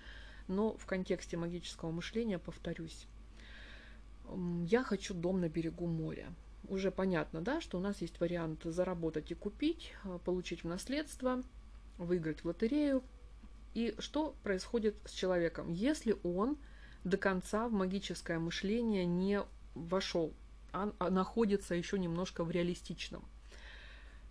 но 0.49 0.77
в 0.77 0.87
контексте 0.87 1.37
магического 1.37 1.91
мышления 1.91 2.39
повторюсь. 2.39 3.07
Я 4.65 4.83
хочу 4.83 5.15
дом 5.15 5.41
на 5.41 5.49
берегу 5.49 5.87
моря 5.87 6.33
уже 6.69 6.91
понятно, 6.91 7.41
да, 7.41 7.61
что 7.61 7.79
у 7.79 7.81
нас 7.81 8.01
есть 8.01 8.21
вариант 8.21 8.63
заработать 8.65 9.31
и 9.31 9.35
купить, 9.35 9.93
э, 10.05 10.19
получить 10.25 10.65
в 10.65 10.67
наследство, 10.67 11.43
выиграть 11.99 12.43
в 12.43 12.47
лотерею. 12.47 13.03
И 13.75 13.95
что 13.99 14.35
происходит 14.43 14.97
с 15.05 15.13
человеком, 15.13 15.73
если 15.73 16.17
он 16.23 16.57
до 17.05 17.17
конца 17.17 17.69
в 17.69 17.73
магическое 17.73 18.39
мышление 18.39 19.05
не 19.07 19.43
вошел, 19.75 20.33
а, 20.73 20.93
а 20.99 21.11
находится 21.11 21.75
еще 21.75 21.99
немножко 21.99 22.43
в 22.43 22.51
реалистичном. 22.51 23.25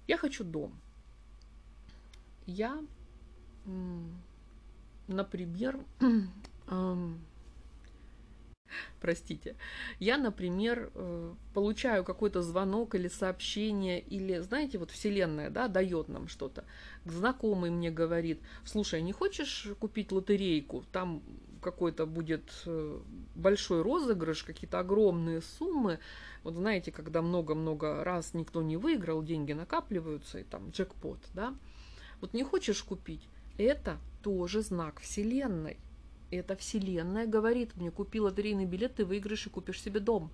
Я 0.08 0.18
хочу 0.18 0.44
дом. 0.44 0.74
Я, 2.46 2.84
например, 5.08 5.80
простите, 9.02 9.56
я, 10.00 10.18
например, 10.18 10.92
э, 10.94 11.34
получаю 11.54 12.04
какой-то 12.04 12.42
звонок 12.42 12.96
или 12.96 13.08
сообщение, 13.08 14.00
или, 14.00 14.40
знаете, 14.40 14.78
вот 14.78 14.92
Вселенная, 14.92 15.50
да, 15.50 15.68
дает 15.68 16.08
нам 16.08 16.28
что-то. 16.28 16.66
Знакомый 17.06 17.70
мне 17.70 17.92
говорит, 17.92 18.42
слушай, 18.66 19.02
не 19.02 19.12
хочешь 19.12 19.70
купить 19.80 20.12
лотерейку? 20.12 20.84
Там 20.92 21.22
какой-то 21.62 22.06
будет 22.06 22.52
э, 22.68 23.00
большой 23.36 23.82
розыгрыш, 23.82 24.44
какие-то 24.44 24.80
огромные 24.80 25.42
суммы. 25.42 26.00
Вот 26.44 26.54
знаете, 26.54 26.92
когда 26.92 27.24
много-много 27.24 28.04
раз 28.04 28.36
никто 28.36 28.62
не 28.62 28.78
выиграл, 28.78 29.24
деньги 29.24 29.54
накапливаются, 29.54 30.40
и 30.40 30.44
там 30.44 30.70
джекпот, 30.70 31.20
да. 31.34 31.56
Вот 32.22 32.34
не 32.34 32.44
хочешь 32.44 32.84
купить? 32.84 33.28
Это 33.58 33.98
тоже 34.22 34.62
знак 34.62 35.00
Вселенной. 35.00 35.78
Эта 36.36 36.56
вселенная 36.56 37.26
говорит 37.26 37.76
мне, 37.76 37.92
купи 37.92 38.20
лотерейный 38.20 38.66
билет, 38.66 38.96
ты 38.96 39.06
выиграешь 39.06 39.48
и 39.48 39.50
купишь 39.50 39.82
себе 39.82 40.00
дом. 40.00 40.32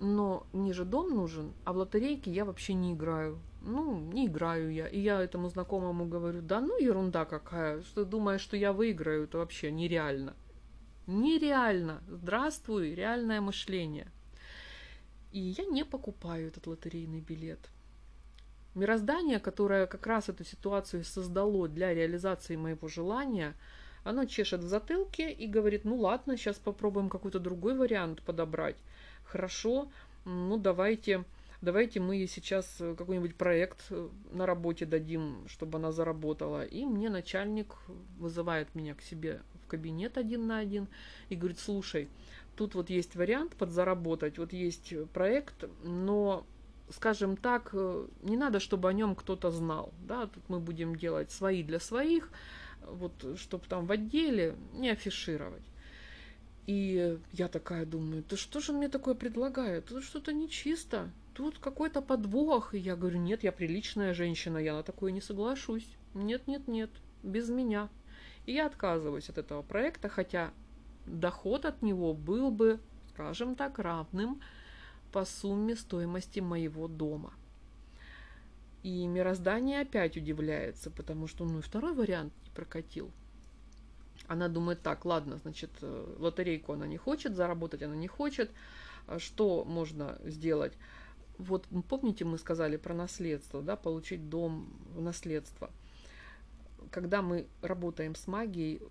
Но 0.00 0.46
мне 0.52 0.72
же 0.72 0.84
дом 0.84 1.10
нужен, 1.10 1.52
а 1.64 1.72
в 1.72 1.76
лотерейке 1.78 2.30
я 2.30 2.44
вообще 2.44 2.74
не 2.74 2.92
играю. 2.92 3.38
Ну, 3.62 3.98
не 4.12 4.26
играю 4.26 4.72
я. 4.72 4.86
И 4.86 5.00
я 5.00 5.22
этому 5.22 5.48
знакомому 5.48 6.04
говорю, 6.06 6.42
да 6.42 6.60
ну 6.60 6.78
ерунда 6.78 7.24
какая, 7.24 7.82
что 7.82 8.04
думаешь, 8.04 8.42
что 8.42 8.56
я 8.56 8.72
выиграю, 8.72 9.24
это 9.24 9.38
вообще 9.38 9.70
нереально. 9.70 10.34
Нереально. 11.06 12.02
Здравствуй, 12.08 12.94
реальное 12.94 13.40
мышление. 13.40 14.10
И 15.32 15.40
я 15.40 15.64
не 15.64 15.84
покупаю 15.84 16.48
этот 16.48 16.66
лотерейный 16.66 17.20
билет. 17.20 17.70
Мироздание, 18.74 19.38
которое 19.38 19.86
как 19.86 20.06
раз 20.06 20.28
эту 20.28 20.44
ситуацию 20.44 21.04
создало 21.04 21.68
для 21.68 21.94
реализации 21.94 22.56
моего 22.56 22.88
желания– 22.88 23.54
оно 24.04 24.26
чешет 24.26 24.60
в 24.60 24.68
затылке 24.68 25.32
и 25.32 25.46
говорит, 25.46 25.84
ну 25.84 25.96
ладно, 25.96 26.36
сейчас 26.36 26.56
попробуем 26.56 27.08
какой-то 27.08 27.40
другой 27.40 27.76
вариант 27.76 28.22
подобрать. 28.22 28.76
Хорошо, 29.24 29.90
ну 30.24 30.58
давайте, 30.58 31.24
давайте 31.62 32.00
мы 32.00 32.26
сейчас 32.26 32.76
какой-нибудь 32.78 33.34
проект 33.34 33.86
э, 33.90 34.08
на 34.32 34.46
работе 34.46 34.86
дадим, 34.86 35.44
чтобы 35.48 35.78
она 35.78 35.90
заработала. 35.90 36.64
И 36.64 36.84
мне 36.84 37.08
начальник 37.08 37.74
вызывает 38.18 38.74
меня 38.74 38.94
к 38.94 39.02
себе 39.02 39.40
в 39.64 39.66
кабинет 39.66 40.18
один 40.18 40.46
на 40.46 40.58
один 40.58 40.86
и 41.30 41.36
говорит, 41.36 41.58
слушай, 41.58 42.08
тут 42.56 42.74
вот 42.74 42.90
есть 42.90 43.16
вариант 43.16 43.56
подзаработать, 43.56 44.38
вот 44.38 44.52
есть 44.52 44.94
проект, 45.12 45.64
но 45.82 46.46
скажем 46.90 47.36
так, 47.36 47.70
э, 47.72 48.06
не 48.22 48.36
надо, 48.36 48.60
чтобы 48.60 48.88
о 48.88 48.92
нем 48.92 49.14
кто-то 49.14 49.50
знал. 49.50 49.92
Да? 50.06 50.26
Тут 50.26 50.42
мы 50.48 50.60
будем 50.60 50.96
делать 50.96 51.30
свои 51.30 51.62
для 51.62 51.80
своих, 51.80 52.30
вот, 52.88 53.38
чтобы 53.38 53.66
там 53.66 53.86
в 53.86 53.92
отделе 53.92 54.56
не 54.72 54.90
афишировать. 54.90 55.62
И 56.66 57.18
я 57.32 57.48
такая 57.48 57.84
думаю, 57.84 58.24
да 58.28 58.36
что 58.36 58.60
же 58.60 58.72
мне 58.72 58.88
такое 58.88 59.14
предлагает? 59.14 59.86
Тут 59.86 60.02
что-то 60.02 60.32
нечисто, 60.32 61.10
тут 61.34 61.58
какой-то 61.58 62.00
подвох. 62.00 62.74
И 62.74 62.78
я 62.78 62.96
говорю, 62.96 63.18
нет, 63.18 63.44
я 63.44 63.52
приличная 63.52 64.14
женщина, 64.14 64.58
я 64.58 64.74
на 64.74 64.82
такое 64.82 65.12
не 65.12 65.20
соглашусь. 65.20 65.86
Нет, 66.14 66.46
нет, 66.46 66.66
нет, 66.66 66.90
без 67.22 67.50
меня. 67.50 67.90
И 68.46 68.52
я 68.52 68.66
отказываюсь 68.66 69.28
от 69.28 69.38
этого 69.38 69.62
проекта, 69.62 70.08
хотя 70.08 70.52
доход 71.06 71.66
от 71.66 71.82
него 71.82 72.14
был 72.14 72.50
бы, 72.50 72.80
скажем 73.10 73.56
так, 73.56 73.78
равным 73.78 74.40
по 75.12 75.24
сумме 75.24 75.76
стоимости 75.76 76.40
моего 76.40 76.88
дома. 76.88 77.34
И 78.84 79.06
мироздание 79.06 79.80
опять 79.80 80.18
удивляется, 80.18 80.90
потому 80.90 81.26
что, 81.26 81.46
ну, 81.46 81.60
и 81.60 81.62
второй 81.62 81.94
вариант 81.94 82.34
не 82.44 82.50
прокатил. 82.50 83.10
Она 84.28 84.48
думает, 84.48 84.82
так, 84.82 85.06
ладно, 85.06 85.38
значит, 85.38 85.70
э, 85.80 86.16
лотерейку 86.18 86.74
она 86.74 86.86
не 86.86 86.98
хочет, 86.98 87.34
заработать 87.34 87.82
она 87.82 87.96
не 87.96 88.08
хочет. 88.08 88.50
А 89.06 89.18
что 89.18 89.64
можно 89.64 90.18
сделать? 90.22 90.74
Вот 91.38 91.66
помните, 91.88 92.26
мы 92.26 92.36
сказали 92.36 92.76
про 92.76 92.92
наследство, 92.92 93.62
да, 93.62 93.74
получить 93.74 94.28
дом 94.28 94.68
в 94.94 95.00
наследство. 95.00 95.70
Когда 96.90 97.22
мы 97.22 97.46
работаем 97.62 98.14
с 98.14 98.26
магией, 98.26 98.82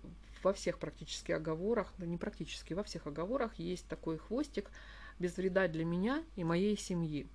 во 0.42 0.52
всех 0.52 0.80
практически 0.80 1.30
оговорах, 1.30 1.94
да 1.98 2.06
не 2.06 2.18
практически, 2.18 2.74
во 2.74 2.82
всех 2.82 3.06
оговорах 3.06 3.60
есть 3.60 3.86
такой 3.86 4.18
хвостик 4.18 4.72
без 5.20 5.36
вреда 5.36 5.68
для 5.68 5.84
меня 5.84 6.24
и 6.34 6.42
моей 6.42 6.76
семьи. 6.76 7.28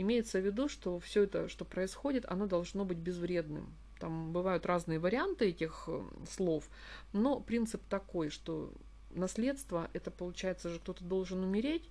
Имеется 0.00 0.40
в 0.40 0.46
виду, 0.46 0.66
что 0.66 0.98
все 0.98 1.24
это, 1.24 1.50
что 1.50 1.66
происходит, 1.66 2.24
оно 2.26 2.46
должно 2.46 2.86
быть 2.86 2.96
безвредным. 2.96 3.70
Там 3.98 4.32
бывают 4.32 4.64
разные 4.64 4.98
варианты 4.98 5.50
этих 5.50 5.84
э, 5.88 6.00
слов, 6.26 6.70
но 7.12 7.38
принцип 7.38 7.82
такой, 7.86 8.30
что 8.30 8.72
наследство, 9.10 9.90
это 9.92 10.10
получается 10.10 10.70
же 10.70 10.78
кто-то 10.78 11.04
должен 11.04 11.44
умереть, 11.44 11.90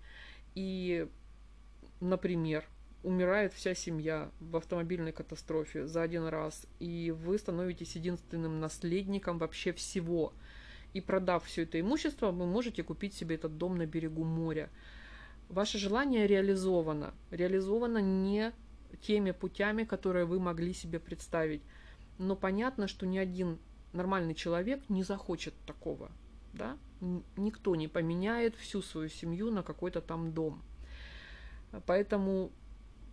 и, 0.56 1.08
например, 2.00 2.66
умирает 3.04 3.54
вся 3.54 3.76
семья 3.76 4.32
в 4.40 4.58
автомобильной 4.58 5.12
катастрофе 5.12 5.86
за 5.86 6.02
один 6.02 6.26
раз, 6.26 6.66
и 6.80 7.12
вы 7.16 7.38
становитесь 7.38 7.96
единственным 7.96 8.60
наследником 8.60 9.38
вообще 9.38 9.72
всего. 9.72 10.34
И 10.94 11.00
продав 11.00 11.46
все 11.46 11.62
это 11.62 11.80
имущество, 11.80 12.32
вы 12.32 12.48
можете 12.48 12.82
купить 12.82 13.14
себе 13.14 13.36
этот 13.36 13.60
дом 13.60 13.78
на 13.78 13.86
берегу 13.86 14.24
моря. 14.24 14.72
Ваше 15.50 15.80
желание 15.80 16.28
реализовано. 16.28 17.14
Реализовано 17.32 17.98
не 17.98 18.54
теми 19.02 19.32
путями, 19.32 19.84
которые 19.84 20.26
вы 20.26 20.40
могли 20.40 20.74
себе 20.74 21.00
представить. 21.00 21.62
Но 22.20 22.36
понятно, 22.36 22.88
что 22.88 23.08
ни 23.08 23.18
один 23.18 23.58
нормальный 23.92 24.36
человек 24.36 24.88
не 24.90 25.04
захочет 25.04 25.56
такого. 25.66 26.12
Да? 26.54 26.78
Никто 27.36 27.76
не 27.76 27.88
поменяет 27.88 28.56
всю 28.56 28.82
свою 28.82 29.10
семью 29.10 29.52
на 29.52 29.64
какой-то 29.64 30.02
там 30.02 30.34
дом. 30.34 30.62
Поэтому, 31.86 32.52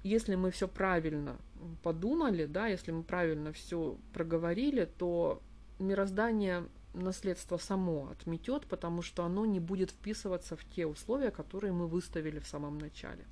если 0.02 0.34
мы 0.34 0.50
все 0.50 0.68
правильно 0.68 1.36
подумали, 1.82 2.46
да, 2.46 2.66
если 2.66 2.90
мы 2.90 3.02
правильно 3.02 3.52
все 3.52 3.96
проговорили, 4.12 4.84
то 4.98 5.42
мироздание 5.78 6.64
наследство 7.02 7.56
само 7.58 8.08
отметет, 8.10 8.66
потому 8.66 9.02
что 9.02 9.24
оно 9.24 9.46
не 9.46 9.60
будет 9.60 9.90
вписываться 9.90 10.56
в 10.56 10.64
те 10.64 10.86
условия, 10.86 11.30
которые 11.30 11.72
мы 11.72 11.86
выставили 11.86 12.38
в 12.38 12.46
самом 12.46 12.78
начале. 12.78 13.24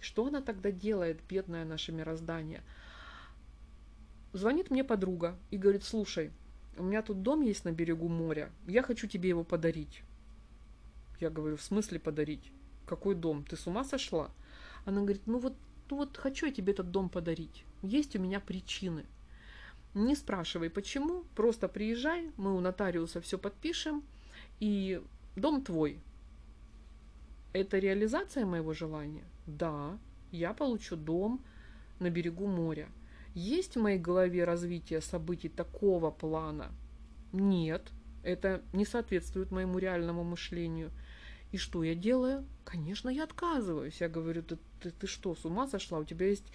Что 0.00 0.26
она 0.26 0.42
тогда 0.42 0.70
делает, 0.70 1.20
бедное 1.28 1.64
наше 1.64 1.92
мироздание? 1.92 2.62
Звонит 4.32 4.70
мне 4.70 4.84
подруга 4.84 5.36
и 5.50 5.56
говорит, 5.56 5.84
слушай, 5.84 6.30
у 6.76 6.82
меня 6.82 7.02
тут 7.02 7.22
дом 7.22 7.40
есть 7.40 7.64
на 7.64 7.72
берегу 7.72 8.08
моря, 8.08 8.50
я 8.66 8.82
хочу 8.82 9.06
тебе 9.06 9.28
его 9.28 9.44
подарить. 9.44 10.02
Я 11.20 11.30
говорю, 11.30 11.56
в 11.56 11.62
смысле 11.62 12.00
подарить? 12.00 12.52
Какой 12.86 13.14
дом? 13.14 13.44
Ты 13.44 13.56
с 13.56 13.66
ума 13.66 13.84
сошла? 13.84 14.30
Она 14.84 15.00
говорит, 15.00 15.22
ну 15.26 15.38
вот, 15.38 15.54
ну 15.88 15.96
вот 15.96 16.16
хочу 16.16 16.46
я 16.46 16.52
тебе 16.52 16.72
этот 16.72 16.90
дом 16.90 17.08
подарить. 17.08 17.64
Есть 17.82 18.16
у 18.16 18.18
меня 18.18 18.40
причины. 18.40 19.04
Не 19.94 20.16
спрашивай 20.16 20.70
почему, 20.70 21.24
просто 21.36 21.68
приезжай, 21.68 22.32
мы 22.36 22.56
у 22.56 22.60
нотариуса 22.60 23.20
все 23.20 23.38
подпишем, 23.38 24.02
и 24.58 25.00
дом 25.36 25.62
твой. 25.62 26.00
Это 27.52 27.78
реализация 27.78 28.44
моего 28.44 28.72
желания? 28.72 29.24
Да, 29.46 29.96
я 30.32 30.52
получу 30.52 30.96
дом 30.96 31.40
на 32.00 32.10
берегу 32.10 32.46
моря. 32.46 32.88
Есть 33.34 33.76
в 33.76 33.80
моей 33.80 33.98
голове 33.98 34.44
развитие 34.44 35.00
событий 35.00 35.48
такого 35.48 36.10
плана? 36.10 36.72
Нет, 37.32 37.92
это 38.24 38.62
не 38.72 38.84
соответствует 38.84 39.52
моему 39.52 39.78
реальному 39.78 40.24
мышлению. 40.24 40.90
И 41.52 41.56
что 41.56 41.84
я 41.84 41.94
делаю? 41.94 42.44
Конечно, 42.64 43.08
я 43.08 43.22
отказываюсь. 43.22 44.00
Я 44.00 44.08
говорю, 44.08 44.42
ты, 44.42 44.58
ты, 44.80 44.90
ты 44.90 45.06
что, 45.06 45.36
с 45.36 45.44
ума 45.44 45.68
сошла? 45.68 45.98
У 46.00 46.04
тебя 46.04 46.26
есть 46.26 46.46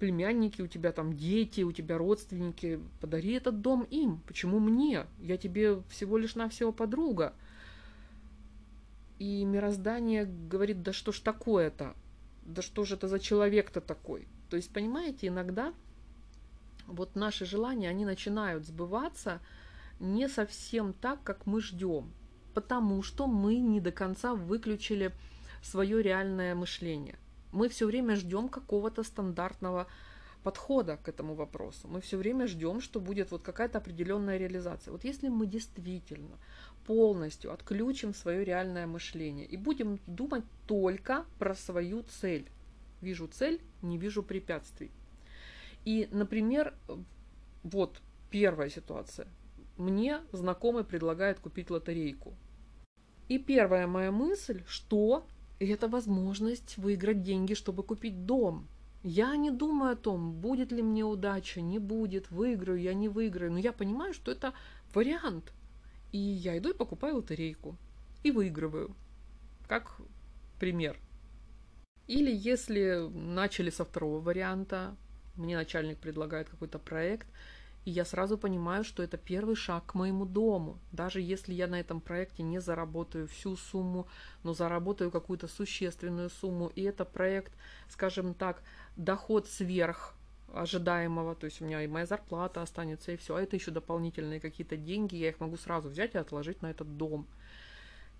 племянники, 0.00 0.62
у 0.62 0.66
тебя 0.66 0.90
там 0.90 1.16
дети, 1.16 1.60
у 1.60 1.70
тебя 1.70 1.98
родственники. 1.98 2.80
Подари 3.00 3.32
этот 3.34 3.60
дом 3.60 3.84
им. 3.84 4.20
Почему 4.26 4.58
мне? 4.58 5.06
Я 5.20 5.36
тебе 5.36 5.82
всего 5.90 6.18
лишь 6.18 6.34
навсего 6.34 6.72
подруга. 6.72 7.34
И 9.18 9.44
мироздание 9.44 10.24
говорит, 10.24 10.82
да 10.82 10.92
что 10.92 11.12
ж 11.12 11.20
такое-то? 11.20 11.94
Да 12.42 12.62
что 12.62 12.84
же 12.84 12.96
это 12.96 13.06
за 13.06 13.20
человек-то 13.20 13.80
такой? 13.80 14.26
То 14.48 14.56
есть, 14.56 14.72
понимаете, 14.72 15.28
иногда 15.28 15.74
вот 16.86 17.14
наши 17.14 17.44
желания, 17.44 17.90
они 17.90 18.04
начинают 18.04 18.66
сбываться 18.66 19.40
не 20.00 20.28
совсем 20.28 20.94
так, 20.94 21.22
как 21.22 21.44
мы 21.44 21.60
ждем, 21.60 22.10
потому 22.54 23.02
что 23.02 23.26
мы 23.26 23.58
не 23.58 23.80
до 23.80 23.92
конца 23.92 24.34
выключили 24.34 25.12
свое 25.62 26.02
реальное 26.02 26.54
мышление– 26.54 27.18
мы 27.52 27.68
все 27.68 27.86
время 27.86 28.16
ждем 28.16 28.48
какого-то 28.48 29.02
стандартного 29.02 29.86
подхода 30.42 30.96
к 30.96 31.08
этому 31.08 31.34
вопросу. 31.34 31.88
Мы 31.88 32.00
все 32.00 32.16
время 32.16 32.46
ждем, 32.46 32.80
что 32.80 33.00
будет 33.00 33.30
вот 33.30 33.42
какая-то 33.42 33.78
определенная 33.78 34.38
реализация. 34.38 34.92
Вот 34.92 35.04
если 35.04 35.28
мы 35.28 35.46
действительно 35.46 36.38
полностью 36.86 37.52
отключим 37.52 38.14
свое 38.14 38.44
реальное 38.44 38.86
мышление 38.86 39.46
и 39.46 39.56
будем 39.56 40.00
думать 40.06 40.44
только 40.66 41.24
про 41.38 41.54
свою 41.54 42.02
цель. 42.02 42.48
Вижу 43.00 43.28
цель, 43.28 43.60
не 43.82 43.98
вижу 43.98 44.22
препятствий. 44.22 44.90
И, 45.84 46.08
например, 46.10 46.74
вот 47.62 48.00
первая 48.30 48.68
ситуация. 48.68 49.28
Мне 49.76 50.20
знакомый 50.32 50.84
предлагает 50.84 51.38
купить 51.40 51.70
лотерейку. 51.70 52.34
И 53.28 53.38
первая 53.38 53.86
моя 53.86 54.10
мысль, 54.10 54.62
что 54.66 55.26
это 55.66 55.88
возможность 55.88 56.78
выиграть 56.78 57.22
деньги, 57.22 57.54
чтобы 57.54 57.82
купить 57.82 58.26
дом. 58.26 58.66
Я 59.02 59.36
не 59.36 59.50
думаю 59.50 59.92
о 59.92 59.96
том, 59.96 60.32
будет 60.32 60.72
ли 60.72 60.82
мне 60.82 61.04
удача, 61.04 61.60
не 61.60 61.78
будет, 61.78 62.30
выиграю 62.30 62.80
я, 62.80 62.94
не 62.94 63.08
выиграю. 63.08 63.52
Но 63.52 63.58
я 63.58 63.72
понимаю, 63.72 64.12
что 64.14 64.30
это 64.30 64.52
вариант. 64.94 65.52
И 66.12 66.18
я 66.18 66.58
иду 66.58 66.70
и 66.70 66.76
покупаю 66.76 67.16
лотерейку. 67.16 67.76
И 68.22 68.30
выигрываю. 68.30 68.94
Как 69.68 70.00
пример. 70.58 70.98
Или 72.06 72.30
если 72.34 73.08
начали 73.08 73.70
со 73.70 73.84
второго 73.84 74.20
варианта, 74.20 74.96
мне 75.36 75.56
начальник 75.56 75.98
предлагает 75.98 76.50
какой-то 76.50 76.78
проект, 76.78 77.26
и 77.84 77.90
я 77.90 78.04
сразу 78.04 78.36
понимаю, 78.36 78.84
что 78.84 79.02
это 79.02 79.16
первый 79.16 79.56
шаг 79.56 79.86
к 79.86 79.94
моему 79.94 80.26
дому. 80.26 80.78
Даже 80.92 81.20
если 81.20 81.54
я 81.54 81.66
на 81.66 81.80
этом 81.80 82.00
проекте 82.00 82.42
не 82.42 82.60
заработаю 82.60 83.26
всю 83.26 83.56
сумму, 83.56 84.06
но 84.42 84.52
заработаю 84.52 85.10
какую-то 85.10 85.48
существенную 85.48 86.28
сумму, 86.30 86.70
и 86.74 86.82
это 86.82 87.04
проект, 87.04 87.52
скажем 87.88 88.34
так, 88.34 88.62
доход 88.96 89.48
сверх 89.48 90.14
ожидаемого, 90.52 91.34
то 91.34 91.46
есть 91.46 91.62
у 91.62 91.64
меня 91.64 91.82
и 91.82 91.86
моя 91.86 92.06
зарплата 92.06 92.60
останется, 92.60 93.12
и 93.12 93.16
все, 93.16 93.36
а 93.36 93.40
это 93.40 93.56
еще 93.56 93.70
дополнительные 93.70 94.40
какие-то 94.40 94.76
деньги, 94.76 95.16
я 95.16 95.30
их 95.30 95.40
могу 95.40 95.56
сразу 95.56 95.88
взять 95.88 96.14
и 96.14 96.18
отложить 96.18 96.60
на 96.60 96.70
этот 96.70 96.96
дом. 96.96 97.26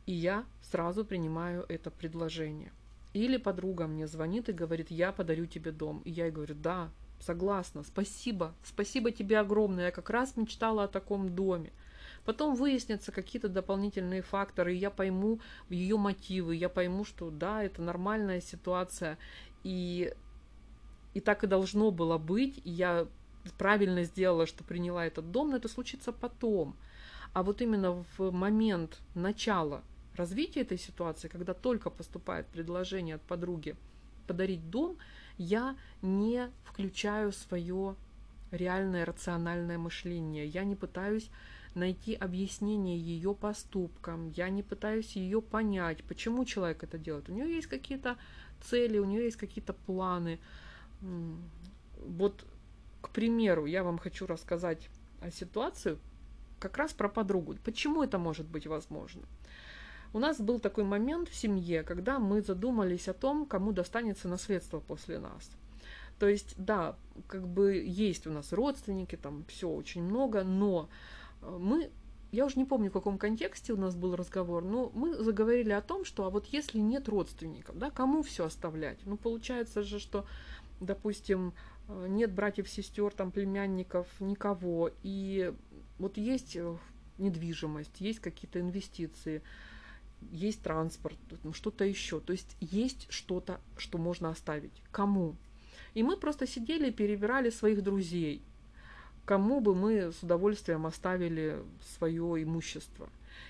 И 0.07 0.13
я 0.13 0.45
сразу 0.63 1.05
принимаю 1.05 1.67
это 1.69 1.91
предложение. 1.91 2.73
Или 3.13 3.37
подруга 3.37 3.87
мне 3.87 4.07
звонит 4.07 4.49
и 4.49 4.53
говорит, 4.53 4.91
я 4.91 5.13
подарю 5.13 5.47
тебе 5.47 5.73
дом. 5.73 6.01
И 6.05 6.11
я 6.11 6.27
ей 6.27 6.33
говорю, 6.33 6.55
да, 6.55 6.91
согласна, 7.21 7.83
спасибо, 7.83 8.55
спасибо 8.65 9.11
тебе 9.11 9.39
огромное, 9.39 9.87
я 9.87 9.91
как 9.91 10.11
раз 10.11 10.37
мечтала 10.37 10.85
о 10.85 10.89
таком 10.89 11.35
доме. 11.35 11.73
Потом 12.25 12.55
выяснятся 12.55 13.13
какие-то 13.13 13.49
дополнительные 13.49 14.23
факторы, 14.23 14.75
и 14.75 14.79
я 14.79 14.91
пойму 14.91 15.41
ее 15.69 15.97
мотивы, 15.97 16.55
я 16.55 16.69
пойму, 16.69 17.05
что 17.05 17.31
да, 17.31 17.63
это 17.63 17.81
нормальная 17.81 18.41
ситуация, 18.41 19.17
и, 19.65 20.13
и 21.15 21.21
так 21.21 21.45
и 21.45 21.47
должно 21.47 21.91
было 21.91 22.19
быть, 22.19 22.61
и 22.65 22.71
я 22.71 23.07
правильно 23.59 24.05
сделала, 24.05 24.47
что 24.47 24.65
приняла 24.65 25.07
этот 25.07 25.31
дом, 25.31 25.51
но 25.51 25.57
это 25.57 25.69
случится 25.69 26.13
потом. 26.13 26.77
А 27.33 27.43
вот 27.43 27.63
именно 27.63 28.05
в 28.19 28.31
момент 28.33 29.01
начала 29.15 29.83
развития 30.17 30.61
этой 30.61 30.79
ситуации, 30.79 31.29
когда 31.29 31.55
только 31.55 31.91
поступает 31.91 32.47
предложение 32.49 33.17
от 33.17 33.23
подруги 33.23 33.77
подарить 34.27 34.69
дом, 34.71 34.99
я 35.41 35.75
не 36.03 36.51
включаю 36.65 37.33
свое 37.33 37.97
реальное 38.51 39.07
рациональное 39.07 39.79
мышление. 39.79 40.47
Я 40.47 40.65
не 40.65 40.77
пытаюсь 40.77 41.31
найти 41.75 42.15
объяснение 42.15 42.99
ее 42.99 43.35
поступкам, 43.35 44.29
я 44.37 44.51
не 44.51 44.63
пытаюсь 44.63 45.17
ее 45.17 45.41
понять, 45.41 46.05
почему 46.05 46.45
человек 46.45 46.85
это 46.85 46.99
делает. 46.99 47.31
У 47.31 47.33
нее 47.33 47.55
есть 47.55 47.69
какие-то 47.69 48.19
цели, 48.61 48.99
у 48.99 49.07
нее 49.07 49.25
есть 49.25 49.39
какие-то 49.39 49.73
планы. 49.73 50.39
Вот, 51.01 52.45
к 53.01 53.09
примеру, 53.09 53.65
я 53.65 53.83
вам 53.83 53.97
хочу 53.97 54.27
рассказать 54.27 54.91
о 55.23 55.31
ситуации 55.31 55.97
как 56.59 56.77
раз 56.77 56.93
про 56.93 57.09
подругу. 57.09 57.57
Почему 57.65 58.03
это 58.03 58.19
может 58.19 58.47
быть 58.47 58.67
возможно? 58.67 59.23
У 60.13 60.19
нас 60.19 60.41
был 60.41 60.59
такой 60.59 60.85
момент 60.85 61.29
в 61.29 61.35
семье, 61.35 61.83
когда 61.83 62.19
мы 62.19 62.43
задумались 62.43 63.09
о 63.09 63.15
том, 63.15 63.47
кому 63.47 63.73
достанется 63.73 64.29
наследство 64.29 64.81
после 64.81 65.19
нас. 65.19 65.51
То 66.19 66.29
есть, 66.29 66.55
да, 66.59 66.97
как 67.29 67.49
бы 67.49 67.77
есть 67.77 68.27
у 68.27 68.31
нас 68.31 68.53
родственники, 68.53 69.17
там 69.17 69.45
все 69.49 69.71
очень 69.71 70.03
много, 70.03 70.45
но 70.45 70.91
э, 71.41 71.57
мы, 71.59 71.91
я 72.31 72.45
уже 72.45 72.59
не 72.59 72.67
помню, 72.67 72.91
в 72.91 72.93
каком 72.93 73.17
контексте 73.17 73.73
у 73.73 73.79
нас 73.79 73.95
был 73.95 74.15
разговор, 74.17 74.63
но 74.63 74.91
мы 74.95 75.15
заговорили 75.15 75.71
о 75.71 75.81
том, 75.81 76.05
что 76.05 76.27
а 76.27 76.31
вот 76.31 76.45
если 76.47 76.79
нет 76.79 77.09
родственников, 77.09 77.79
да, 77.79 77.91
кому 77.91 78.23
все 78.23 78.45
оставлять? 78.45 78.99
Ну, 79.07 79.17
получается 79.17 79.83
же, 79.83 79.99
что, 79.99 80.27
допустим, 80.81 81.55
э, 81.89 82.07
нет 82.09 82.33
братьев, 82.33 82.69
сестер, 82.69 83.13
там, 83.13 83.31
племянников, 83.31 84.07
никого, 84.21 84.91
и 85.03 85.55
вот 85.99 86.19
есть 86.19 86.55
э, 86.55 86.77
недвижимость, 87.17 87.99
есть 88.01 88.19
какие-то 88.19 88.61
инвестиции, 88.61 89.43
есть 90.31 90.63
транспорт, 90.63 91.19
что-то 91.53 91.85
еще. 91.85 92.21
То 92.21 92.33
есть 92.33 92.57
есть 92.61 93.07
что-то, 93.11 93.61
что 93.77 93.99
можно 93.99 94.31
оставить. 94.31 94.83
Кому? 94.91 95.37
И 95.95 96.03
мы 96.03 96.17
просто 96.17 96.47
сидели 96.47 96.89
и 96.89 96.93
перебирали 96.93 97.51
своих 97.51 97.83
друзей, 97.83 98.43
кому 99.25 99.61
бы 99.61 99.75
мы 99.75 100.13
с 100.13 100.23
удовольствием 100.23 100.87
оставили 100.87 101.63
свое 101.97 102.43
имущество. 102.43 103.09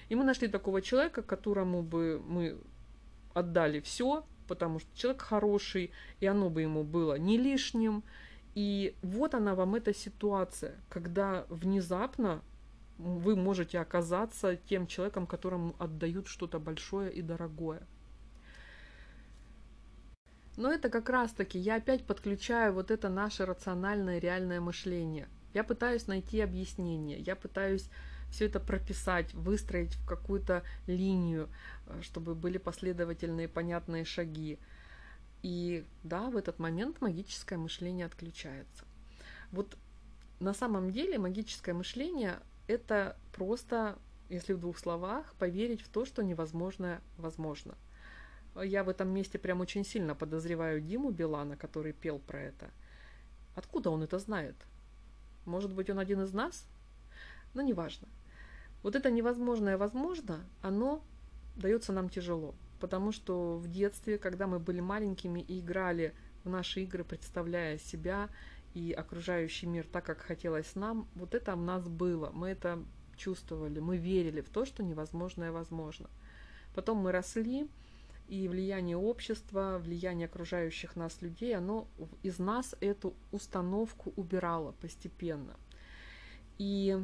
И 0.09 0.14
мы 0.14 0.24
нашли 0.24 0.48
такого 0.48 0.83
человека, 0.83 1.22
которому 1.22 1.83
бы 1.83 2.22
мы 2.26 2.59
отдали 3.35 3.80
все, 3.80 4.24
потому 4.46 4.80
что 4.80 4.88
человек 4.96 5.22
хороший, 5.22 5.90
и 6.18 6.26
оно 6.26 6.50
бы 6.50 6.62
ему 6.62 6.83
было 6.83 7.14
не 7.18 7.38
лишним. 7.38 8.02
И 8.54 8.94
вот 9.02 9.35
она 9.35 9.54
вам 9.54 9.76
эта 9.76 9.94
ситуация, 9.94 10.76
когда 10.88 11.46
внезапно 11.48 12.42
вы 13.00 13.36
можете 13.36 13.78
оказаться 13.78 14.56
тем 14.56 14.86
человеком, 14.86 15.26
которому 15.26 15.74
отдают 15.78 16.28
что-то 16.28 16.58
большое 16.58 17.12
и 17.12 17.22
дорогое. 17.22 17.82
Но 20.56 20.70
это 20.70 20.90
как 20.90 21.08
раз-таки 21.08 21.58
я 21.58 21.76
опять 21.76 22.04
подключаю 22.04 22.74
вот 22.74 22.90
это 22.90 23.08
наше 23.08 23.46
рациональное 23.46 24.18
реальное 24.18 24.60
мышление. 24.60 25.28
Я 25.54 25.64
пытаюсь 25.64 26.06
найти 26.06 26.40
объяснение, 26.40 27.18
я 27.18 27.34
пытаюсь 27.34 27.88
все 28.30 28.46
это 28.46 28.60
прописать, 28.60 29.32
выстроить 29.34 29.94
в 29.94 30.06
какую-то 30.06 30.62
линию, 30.86 31.48
э, 31.86 32.00
чтобы 32.02 32.34
были 32.34 32.58
последовательные 32.58 33.48
понятные 33.48 34.04
шаги. 34.04 34.58
И 35.42 35.84
да, 36.02 36.30
в 36.30 36.36
этот 36.36 36.58
момент 36.58 37.00
магическое 37.00 37.56
мышление 37.56 38.06
отключается. 38.06 38.84
Вот 39.50 39.76
на 40.38 40.54
самом 40.54 40.92
деле 40.92 41.18
магическое 41.18 41.72
мышление 41.72 42.38
это 42.70 43.16
просто, 43.33 43.98
если 44.28 44.52
в 44.52 44.61
двух 44.61 44.78
словах, 44.78 45.35
поверить 45.35 45.83
в 45.83 45.88
то, 45.88 46.04
что 46.04 46.22
невозможное 46.22 47.00
возможно. 47.16 47.74
Я 48.62 48.85
в 48.85 48.88
этом 48.88 49.09
месте 49.09 49.38
прям 49.38 49.61
очень 49.61 49.85
сильно 49.85 50.14
подозреваю 50.14 50.80
Диму 50.80 51.11
Билана, 51.11 51.56
который 51.56 51.92
пел 51.92 52.18
про 52.18 52.40
это. 52.40 52.70
Откуда 53.56 53.90
он 53.90 54.02
это 54.02 54.18
знает? 54.18 54.54
Может 55.46 55.72
быть, 55.74 55.90
он 55.90 55.98
один 55.98 56.22
из 56.22 56.33
нас? 56.33 56.66
Но 57.54 57.62
неважно. 57.62 58.09
Вот 58.83 58.94
это 58.94 59.11
невозможное 59.11 59.76
возможно, 59.76 60.44
оно 60.62 61.02
дается 61.56 61.92
нам 61.92 62.09
тяжело. 62.09 62.54
Потому 62.78 63.12
что 63.12 63.59
в 63.59 63.68
детстве, 63.68 64.16
когда 64.16 64.46
мы 64.46 64.59
были 64.59 64.80
маленькими 64.80 65.40
и 65.40 65.61
играли 65.61 66.14
в 66.44 66.48
наши 66.48 66.83
игры, 66.83 67.04
представляя 67.04 67.78
себя 67.78 68.28
и 68.74 68.92
окружающий 68.92 69.66
мир 69.66 69.87
так, 69.87 70.04
как 70.04 70.20
хотелось 70.20 70.74
нам, 70.74 71.09
вот 71.14 71.35
это 71.35 71.56
в 71.56 71.62
нас 71.62 71.88
было, 71.88 72.30
мы 72.30 72.48
это 72.48 72.83
чувствовали, 73.16 73.80
мы 73.80 73.96
верили 73.96 74.40
в 74.40 74.48
то, 74.48 74.64
что 74.64 74.83
невозможное 74.83 75.52
возможно. 75.52 76.09
Потом 76.74 76.98
мы 76.98 77.12
росли, 77.12 77.68
и 78.28 78.46
влияние 78.48 78.96
общества, 78.96 79.80
влияние 79.83 80.26
окружающих 80.26 80.94
нас 80.94 81.20
людей, 81.20 81.56
оно 81.56 81.88
из 82.22 82.38
нас 82.38 82.76
эту 82.80 83.14
установку 83.33 84.12
убирало 84.14 84.72
постепенно. 84.72 85.56
И 86.56 86.96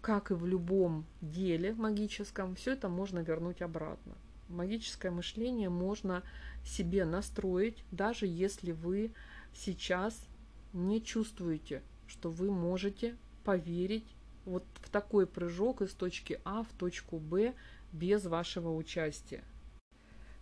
как 0.00 0.30
и 0.30 0.34
в 0.34 0.46
любом 0.46 1.06
деле 1.20 1.74
магическом, 1.74 2.54
все 2.54 2.72
это 2.72 2.88
можно 2.88 3.18
вернуть 3.18 3.62
обратно. 3.62 4.14
Магическое 4.48 5.10
мышление 5.10 5.68
можно 5.68 6.22
себе 6.64 7.04
настроить, 7.04 7.84
даже 7.90 8.26
если 8.26 8.72
вы 8.72 9.12
сейчас 9.54 10.26
не 10.72 11.02
чувствуете, 11.02 11.82
что 12.06 12.30
вы 12.30 12.50
можете 12.50 13.16
поверить 13.44 14.06
вот 14.44 14.64
в 14.82 14.90
такой 14.90 15.26
прыжок 15.26 15.82
из 15.82 15.92
точки 15.92 16.40
А 16.44 16.62
в 16.62 16.68
точку 16.78 17.18
Б 17.18 17.54
без 17.92 18.24
вашего 18.24 18.74
участия. 18.74 19.44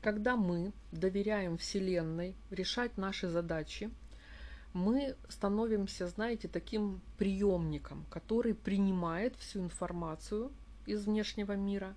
Когда 0.01 0.37
мы 0.37 0.72
доверяем 0.93 1.59
Вселенной 1.59 2.37
решать 2.51 2.97
наши 2.97 3.28
задачи, 3.28 3.91
мы 4.72 5.16
становимся, 5.28 6.07
знаете, 6.07 6.47
таким 6.47 7.01
приемником, 7.16 8.05
который 8.11 8.55
принимает 8.55 9.35
всю 9.37 9.61
информацию 9.61 10.53
из 10.87 11.05
внешнего 11.07 11.53
мира 11.53 11.97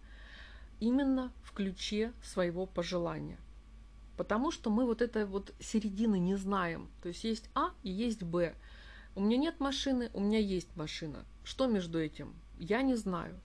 именно 0.79 1.31
в 1.43 1.53
ключе 1.53 2.13
своего 2.23 2.65
пожелания– 2.65 3.37
Потому 4.21 4.51
что 4.51 4.69
мы 4.69 4.85
вот 4.85 5.01
этой 5.01 5.25
вот 5.25 5.51
середины 5.59 6.19
не 6.19 6.35
знаем. 6.35 6.91
То 7.01 7.07
есть 7.07 7.23
есть 7.23 7.49
А 7.55 7.71
и 7.81 7.89
есть 7.89 8.21
Б. 8.21 8.53
У 9.15 9.21
меня 9.21 9.37
нет 9.37 9.59
машины, 9.59 10.11
у 10.13 10.19
меня 10.19 10.37
есть 10.37 10.75
машина. 10.75 11.25
Что 11.43 11.65
между 11.65 11.99
этим? 11.99 12.35
Я 12.59 12.83
не 12.83 12.93
знаю. 12.93 13.41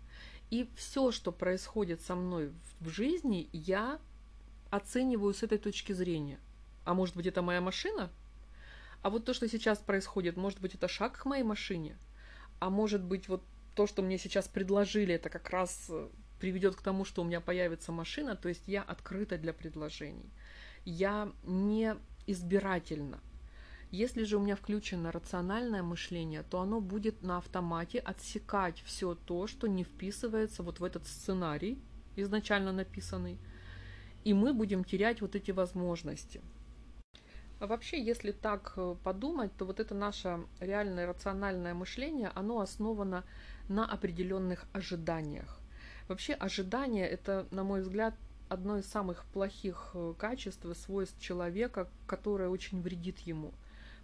И 0.50 0.68
все, 0.76 1.12
что 1.12 1.32
происходит 1.32 2.02
со 2.02 2.14
мной 2.14 2.52
в 2.80 2.90
жизни, 2.90 3.48
я 3.54 3.98
оцениваю 4.68 5.32
с 5.32 5.42
этой 5.42 5.56
точки 5.56 5.94
зрения. 5.94 6.38
А 6.84 6.92
может 6.92 7.16
быть, 7.16 7.24
это 7.24 7.40
моя 7.40 7.62
машина? 7.62 8.10
А 9.00 9.08
вот 9.08 9.24
то, 9.24 9.32
что 9.32 9.48
сейчас 9.48 9.78
происходит, 9.78 10.36
может 10.36 10.60
быть, 10.60 10.74
это 10.74 10.88
шаг 10.88 11.16
к 11.16 11.24
моей 11.24 11.42
машине? 11.42 11.96
А 12.58 12.68
может 12.68 13.02
быть, 13.02 13.28
вот 13.28 13.42
то, 13.74 13.86
что 13.86 14.02
мне 14.02 14.18
сейчас 14.18 14.46
предложили, 14.46 15.14
это 15.14 15.30
как 15.30 15.48
раз 15.48 15.90
приведет 16.38 16.76
к 16.76 16.82
тому, 16.82 17.06
что 17.06 17.22
у 17.22 17.24
меня 17.24 17.40
появится 17.40 17.92
машина, 17.92 18.36
то 18.36 18.50
есть 18.50 18.68
я 18.68 18.82
открыта 18.82 19.38
для 19.38 19.54
предложений. 19.54 20.30
Я 20.86 21.32
не 21.42 21.96
избирательна. 22.28 23.18
Если 23.90 24.22
же 24.22 24.36
у 24.36 24.40
меня 24.40 24.54
включено 24.54 25.10
рациональное 25.10 25.82
мышление, 25.82 26.44
то 26.44 26.60
оно 26.60 26.80
будет 26.80 27.22
на 27.22 27.38
автомате 27.38 27.98
отсекать 27.98 28.82
все 28.86 29.16
то, 29.16 29.48
что 29.48 29.66
не 29.66 29.82
вписывается 29.82 30.62
вот 30.62 30.78
в 30.78 30.84
этот 30.84 31.04
сценарий, 31.08 31.76
изначально 32.14 32.70
написанный, 32.70 33.36
и 34.22 34.32
мы 34.32 34.54
будем 34.54 34.84
терять 34.84 35.20
вот 35.20 35.34
эти 35.34 35.50
возможности. 35.50 36.40
А 37.58 37.66
вообще, 37.66 38.00
если 38.00 38.30
так 38.30 38.74
э, 38.76 38.94
подумать, 39.02 39.50
то 39.56 39.64
вот 39.64 39.80
это 39.80 39.92
наше 39.92 40.38
реальное 40.60 41.08
рациональное 41.08 41.74
мышление, 41.74 42.30
оно 42.36 42.60
основано 42.60 43.24
на 43.68 43.84
определенных 43.84 44.66
ожиданиях. 44.72 45.58
Вообще 46.06 46.34
ожидание 46.34 47.08
это, 47.08 47.48
на 47.50 47.64
мой 47.64 47.80
взгляд, 47.80 48.14
одно 48.48 48.78
из 48.78 48.86
самых 48.86 49.24
плохих 49.26 49.90
э, 49.94 50.14
качеств 50.18 50.64
и 50.64 50.74
свойств 50.74 51.20
человека, 51.20 51.88
которое 52.06 52.48
очень 52.48 52.80
вредит 52.80 53.18
ему, 53.20 53.52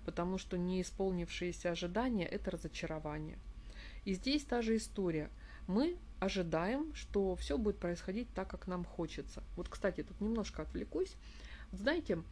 потому 0.05 0.39
что 0.39 0.59
неисполнившиеся 0.59 1.71
ожидания– 1.71 2.27
это 2.31 2.51
разочарование. 2.51 3.39
И 4.05 4.15
здесь 4.15 4.45
та 4.45 4.63
же 4.63 4.77
история. 4.77 5.31
Мы 5.69 5.97
ожидаем, 6.19 6.93
что 6.95 7.37
все 7.37 7.57
будет 7.57 7.79
происходить 7.79 8.29
так, 8.35 8.49
как 8.49 8.67
нам 8.67 8.85
хочется. 8.85 9.43
Вот, 9.57 9.69
кстати, 9.69 10.03
тут 10.03 10.21
немножко 10.21 10.63
отвлекусь. 10.63 11.15
Знаете, 11.73 12.23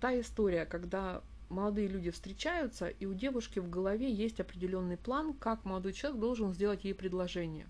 та 0.00 0.18
история, 0.18 0.64
когда 0.64 1.22
молодые 1.48 1.86
люди 1.86 2.10
встречаются, 2.10 2.88
и 2.88 3.06
у 3.06 3.14
девушки 3.14 3.58
в 3.58 3.68
голове 3.68 4.10
есть 4.10 4.40
определенный 4.40 4.96
план, 4.96 5.34
как 5.34 5.64
молодой 5.64 5.92
человек 5.92 6.20
должен 6.20 6.52
сделать 6.52 6.84
ей 6.84 6.94
предложение. 6.94 7.66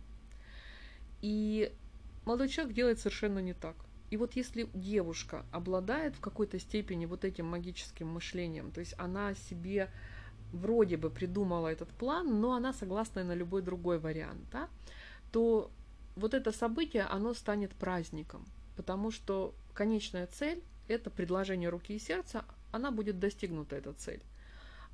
И 1.20 1.72
молодой 2.24 2.48
человек 2.48 2.74
делает 2.74 2.98
совершенно 2.98 3.38
не 3.38 3.54
так. 3.54 3.76
И 4.10 4.16
вот 4.16 4.34
если 4.36 4.68
девушка 4.74 5.46
обладает 5.52 6.16
в 6.16 6.20
какой-то 6.20 6.58
степени 6.58 7.06
вот 7.06 7.24
этим 7.24 7.46
магическим 7.46 8.08
мышлением, 8.08 8.70
то 8.70 8.80
есть 8.80 8.94
она 8.98 9.34
себе 9.34 9.90
вроде 10.52 10.98
бы 10.98 11.08
придумала 11.08 11.68
этот 11.68 11.88
план, 11.88 12.40
но 12.40 12.52
она 12.52 12.72
согласна 12.72 13.24
на 13.24 13.34
любой 13.34 13.62
другой 13.62 13.98
вариант, 13.98 14.42
да, 14.50 14.68
то 15.30 15.70
вот 16.14 16.34
это 16.34 16.52
событие, 16.52 17.04
оно 17.04 17.32
станет 17.32 17.72
праздником, 17.72 18.44
потому 18.76 19.10
что 19.10 19.54
конечная 19.72 20.26
цель 20.26 20.62
это 20.88 21.10
предложение 21.10 21.70
руки 21.70 21.94
и 21.94 21.98
сердца, 21.98 22.44
она 22.70 22.90
будет 22.90 23.18
достигнута, 23.18 23.76
эта 23.76 23.92
цель. 23.92 24.22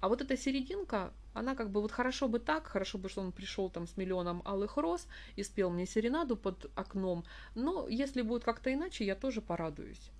А 0.01 0.09
вот 0.09 0.21
эта 0.23 0.37
серединка, 0.37 1.13
она 1.35 1.55
как 1.55 1.71
бы 1.71 1.81
вот 1.81 1.91
хорошо 1.91 2.29
бы 2.29 2.39
так, 2.39 2.67
хорошо 2.67 2.99
бы, 2.99 3.09
что 3.09 3.21
он 3.21 3.33
пришел 3.33 3.69
там 3.69 3.87
с 3.87 3.97
миллионом 3.97 4.43
алых 4.45 4.77
роз 4.77 5.07
и 5.37 5.43
спел 5.43 5.71
мне 5.71 5.87
серенаду 5.87 6.37
под 6.37 6.71
окном, 6.77 7.25
но 7.55 7.89
если 7.89 8.23
будет 8.23 8.45
как-то 8.45 8.73
иначе, 8.73 9.05
я 9.05 9.15
тоже 9.15 9.41
порадуюсь. 9.41 10.11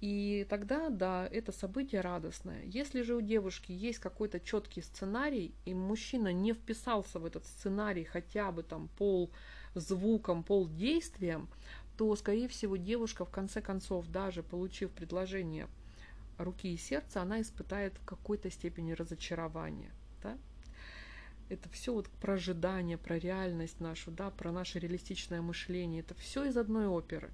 И 0.00 0.46
тогда, 0.48 0.88
да, 0.88 1.28
это 1.30 1.52
событие 1.52 2.00
радостное. 2.00 2.62
Если 2.64 3.02
же 3.02 3.14
у 3.14 3.20
девушки 3.20 3.72
есть 3.72 3.98
какой-то 3.98 4.40
четкий 4.40 4.80
сценарий, 4.80 5.54
и 5.66 5.74
мужчина 5.74 6.32
не 6.32 6.54
вписался 6.54 7.18
в 7.18 7.26
этот 7.26 7.44
сценарий 7.44 8.04
хотя 8.04 8.50
бы 8.50 8.62
там 8.62 8.88
пол 8.96 9.30
звуком, 9.74 10.42
пол 10.42 10.68
действием, 10.68 11.48
то, 11.98 12.16
скорее 12.16 12.48
всего, 12.48 12.76
девушка, 12.76 13.26
в 13.26 13.30
конце 13.30 13.60
концов, 13.60 14.08
даже 14.08 14.42
получив 14.42 14.90
предложение 14.90 15.68
руки 16.44 16.72
и 16.72 16.76
сердца, 16.76 17.22
она 17.22 17.40
испытает 17.40 17.96
в 17.98 18.04
какой-то 18.04 18.50
степени 18.50 18.92
разочарование. 18.92 19.90
Да? 20.22 20.38
Это 21.48 21.68
все 21.70 21.92
вот 21.92 22.08
про 22.08 22.34
ожидание, 22.34 22.96
про 22.98 23.18
реальность 23.18 23.80
нашу, 23.80 24.10
да, 24.10 24.30
про 24.30 24.52
наше 24.52 24.78
реалистичное 24.78 25.42
мышление. 25.42 26.00
Это 26.00 26.14
все 26.14 26.44
из 26.44 26.56
одной 26.56 26.86
оперы. 26.86 27.30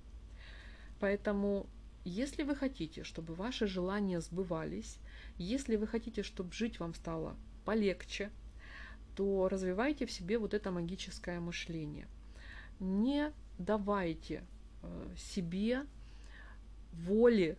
Поэтому, 1.01 1.67
если 2.05 2.43
вы 2.43 2.57
хотите, 2.57 3.05
чтобы 3.05 3.35
ваши 3.35 3.67
желания 3.67 4.21
сбывались, 4.21 4.99
если 5.37 5.77
вы 5.77 5.87
хотите, 5.87 6.23
чтобы 6.23 6.53
жить 6.53 6.81
вам 6.81 6.95
стало 6.95 7.37
полегче, 7.65 8.31
то 9.15 9.49
развивайте 9.49 10.07
в 10.07 10.13
себе 10.13 10.39
вот 10.39 10.55
это 10.55 10.71
магическое 10.71 11.41
мышление. 11.41 12.07
Не 12.81 13.33
давайте 13.59 14.45
Э, 14.87 15.15
себе 15.17 15.87
воли 16.93 17.59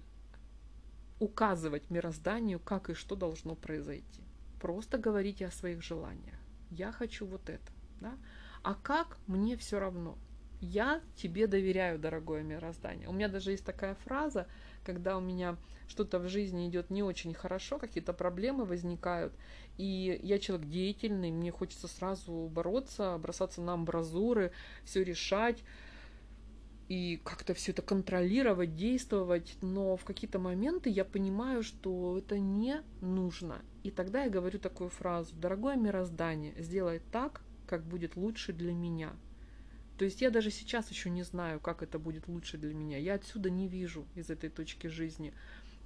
указывать 1.20 1.89
мирозданию, 1.89 2.59
как 2.59 2.89
и 2.89 2.93
что 2.93 3.15
должно 3.15 3.55
произойти. 3.55 4.24
Просто 4.59 4.97
говорите 4.97 5.47
о 5.47 5.51
своих 5.51 5.84
желаниях. 5.84 6.36
Я 6.70 6.91
хочу 6.91 7.26
вот 7.26 7.49
это. 7.49 7.72
Да? 8.01 8.18
А 8.63 8.76
как, 8.76 9.18
мне 9.28 9.55
все 9.57 9.80
равно. 9.80 10.18
Я 10.59 11.01
тебе 11.15 11.45
доверяю, 11.45 11.99
дорогое 11.99 12.41
мироздание. 12.41 13.07
У 13.07 13.13
меня 13.13 13.28
даже 13.28 13.51
есть 13.51 13.65
такая 13.65 13.93
фраза, 13.95 14.47
когда 14.84 15.18
у 15.18 15.22
меня 15.22 15.57
что-то 15.88 16.20
в 16.20 16.28
жизни 16.28 16.68
идет 16.68 16.89
не 16.89 17.03
очень 17.03 17.34
хорошо, 17.34 17.78
какие-то 17.78 18.11
проблемы 18.13 18.65
возникают, 18.65 19.34
и 19.78 20.20
я 20.24 20.39
человек 20.39 20.68
деятельный, 20.68 21.32
мне 21.32 21.51
хочется 21.51 21.88
сразу 21.88 22.49
бороться, 22.51 23.18
бросаться 23.20 23.61
на 23.61 23.74
амбразуры, 23.74 24.51
все 24.84 25.03
решать, 25.03 25.63
и 26.88 27.20
как-то 27.24 27.54
все 27.54 27.72
это 27.72 27.82
контролировать, 27.82 28.76
действовать, 28.76 29.58
но 29.62 29.98
в 29.98 30.06
какие-то 30.06 30.40
моменты 30.40 30.90
я 30.90 31.04
понимаю, 31.04 31.64
что 31.64 32.18
это 32.18 32.40
не 32.40 32.82
нужно. 33.02 33.62
И 33.84 33.92
тогда 33.92 34.24
я 34.24 34.30
говорю 34.30 34.58
такую 34.58 34.90
фразу, 34.90 35.36
дорогое 35.36 35.76
мироздание, 35.76 36.54
сделай 36.58 37.02
так, 37.12 37.42
как 37.68 37.84
будет 37.84 38.16
лучше 38.16 38.54
для 38.54 38.74
меня. 38.74 39.14
То 39.98 40.06
есть 40.06 40.22
я 40.22 40.30
даже 40.30 40.52
сейчас 40.52 40.90
еще 40.90 41.10
не 41.10 41.24
знаю, 41.24 41.60
как 41.60 41.82
это 41.82 42.00
будет 42.00 42.28
лучше 42.28 42.58
для 42.58 42.74
меня. 42.74 42.98
Я 42.98 43.16
отсюда 43.16 43.50
не 43.50 43.68
вижу 43.68 44.06
из 44.16 44.30
этой 44.30 44.50
точки 44.50 44.88
жизни. 44.88 45.34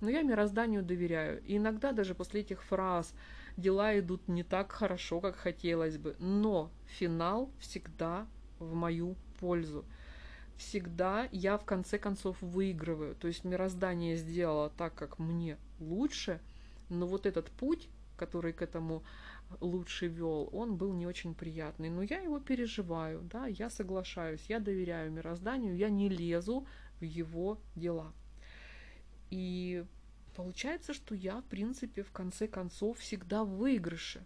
Но 0.01 0.09
я 0.09 0.21
мирозданию 0.21 0.83
доверяю. 0.83 1.41
И 1.45 1.57
иногда 1.57 1.93
даже 1.93 2.13
после 2.13 2.41
этих 2.41 2.63
фраз 2.63 3.13
дела 3.55 3.97
идут 3.97 4.27
не 4.27 4.43
так 4.43 4.71
хорошо, 4.71 5.21
как 5.21 5.35
хотелось 5.35 5.97
бы. 5.97 6.15
Но 6.19 6.71
финал 6.87 7.49
всегда 7.59 8.27
в 8.59 8.73
мою 8.73 9.15
пользу 9.39 9.85
всегда 10.61 11.27
я 11.31 11.57
в 11.57 11.65
конце 11.65 11.97
концов 11.97 12.37
выигрываю. 12.41 13.15
То 13.15 13.27
есть 13.27 13.43
мироздание 13.43 14.15
сделало 14.15 14.69
так, 14.69 14.93
как 14.93 15.19
мне 15.19 15.57
лучше, 15.79 16.39
но 16.89 17.07
вот 17.07 17.25
этот 17.25 17.49
путь, 17.49 17.89
который 18.15 18.53
к 18.53 18.61
этому 18.61 19.03
лучше 19.59 20.07
вел, 20.07 20.49
он 20.53 20.77
был 20.77 20.93
не 20.93 21.07
очень 21.07 21.33
приятный. 21.33 21.89
Но 21.89 22.03
я 22.03 22.19
его 22.19 22.39
переживаю, 22.39 23.21
да, 23.21 23.47
я 23.47 23.69
соглашаюсь, 23.69 24.45
я 24.47 24.59
доверяю 24.59 25.11
мирозданию, 25.11 25.75
я 25.75 25.89
не 25.89 26.09
лезу 26.09 26.67
в 26.99 27.03
его 27.03 27.59
дела. 27.75 28.13
И 29.31 29.83
получается, 30.35 30.93
что 30.93 31.15
я, 31.15 31.41
в 31.41 31.45
принципе, 31.45 32.03
в 32.03 32.11
конце 32.11 32.47
концов 32.47 32.99
всегда 32.99 33.43
в 33.43 33.49
выигрыше. 33.49 34.23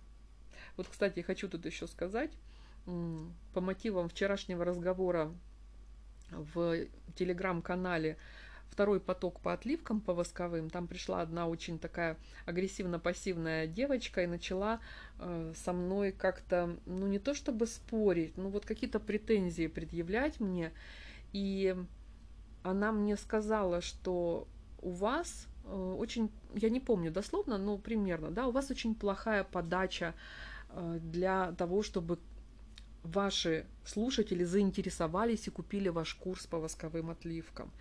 Вот, 0.76 0.88
кстати, 0.88 1.22
хочу 1.22 1.48
тут 1.48 1.66
еще 1.66 1.88
сказать, 1.88 2.38
по 3.54 3.62
мотивам 3.62 4.10
вчерашнего 4.10 4.66
разговора 4.66 5.34
в 6.32 6.86
телеграм-канале 7.16 8.18
второй 8.70 9.00
поток 9.00 9.40
по 9.40 9.54
отливкам 9.54 10.02
по 10.02 10.14
восковым. 10.14 10.70
Там 10.70 10.88
пришла 10.88 11.22
одна 11.22 11.48
очень 11.48 11.80
такая 11.80 12.18
агрессивно-пассивная 12.46 13.68
девочка 13.68 14.24
и 14.24 14.28
начала 14.28 14.82
э, 15.20 15.54
со 15.56 15.72
мной 15.72 16.12
как-то, 16.12 16.76
ну 16.86 17.08
не 17.08 17.20
то 17.20 17.34
чтобы 17.34 17.68
спорить, 17.68 18.38
ну 18.38 18.50
вот 18.50 18.66
какие-то 18.66 19.00
претензии 19.00 19.68
предъявлять 19.68 20.42
мне. 20.42 20.74
И 21.32 21.76
она 22.64 22.92
мне 22.92 23.16
сказала, 23.16 23.80
что 23.80 24.48
у 24.82 24.90
вас 24.90 25.48
э, 25.64 25.96
очень, 25.98 26.30
я 26.54 26.70
не 26.70 26.82
помню 26.82 27.12
дословно, 27.12 27.58
но 27.58 27.78
примерно, 27.78 28.30
да, 28.30 28.48
у 28.48 28.52
вас 28.52 28.72
очень 28.72 28.94
плохая 28.94 29.46
подача 29.46 30.14
э, 30.70 31.00
для 31.02 31.54
того, 31.54 31.82
чтобы 31.82 32.20
ваши 33.06 33.66
слушатели 33.86 34.44
заинтересовались 34.44 35.48
и 35.48 35.52
купили 35.52 35.90
ваш 35.90 36.16
курс 36.16 36.48
по 36.48 36.60
восковым 36.60 37.12
отливкам. 37.12 37.72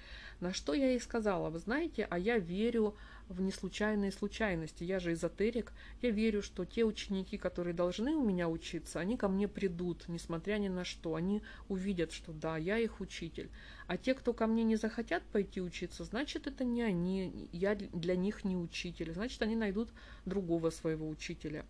На 0.40 0.52
что 0.52 0.74
я 0.74 0.90
ей 0.90 1.00
сказала, 1.00 1.48
вы 1.48 1.58
знаете, 1.58 2.06
а 2.10 2.18
я 2.18 2.38
верю 2.38 2.94
в 3.28 3.40
неслучайные 3.40 4.12
случайности. 4.12 4.84
Я 4.84 5.00
же 5.00 5.12
эзотерик, 5.14 5.72
я 6.02 6.10
верю, 6.10 6.42
что 6.42 6.66
те 6.66 6.84
ученики, 6.84 7.38
которые 7.38 7.72
должны 7.72 8.14
у 8.14 8.22
меня 8.22 8.48
учиться, 8.48 9.00
они 9.00 9.16
ко 9.16 9.28
мне 9.28 9.48
придут, 9.48 10.04
несмотря 10.08 10.58
ни 10.58 10.68
на 10.68 10.84
что. 10.84 11.14
Они 11.14 11.42
увидят, 11.68 12.12
что 12.12 12.32
да, 12.32 12.58
я 12.58 12.78
их 12.78 13.00
учитель. 13.00 13.48
А 13.86 13.96
те, 13.96 14.12
кто 14.14 14.34
ко 14.34 14.46
мне 14.46 14.64
не 14.64 14.76
захотят 14.76 15.22
пойти 15.32 15.62
учиться, 15.62 16.04
значит, 16.04 16.46
это 16.46 16.64
не 16.64 16.82
они, 16.82 17.48
я 17.52 17.74
для 17.74 18.16
них 18.16 18.44
не 18.44 18.56
учитель. 18.56 19.14
Значит, 19.14 19.40
они 19.40 19.56
найдут 19.56 19.88
другого 20.26 20.68
своего 20.70 21.08
учителя. 21.08 21.64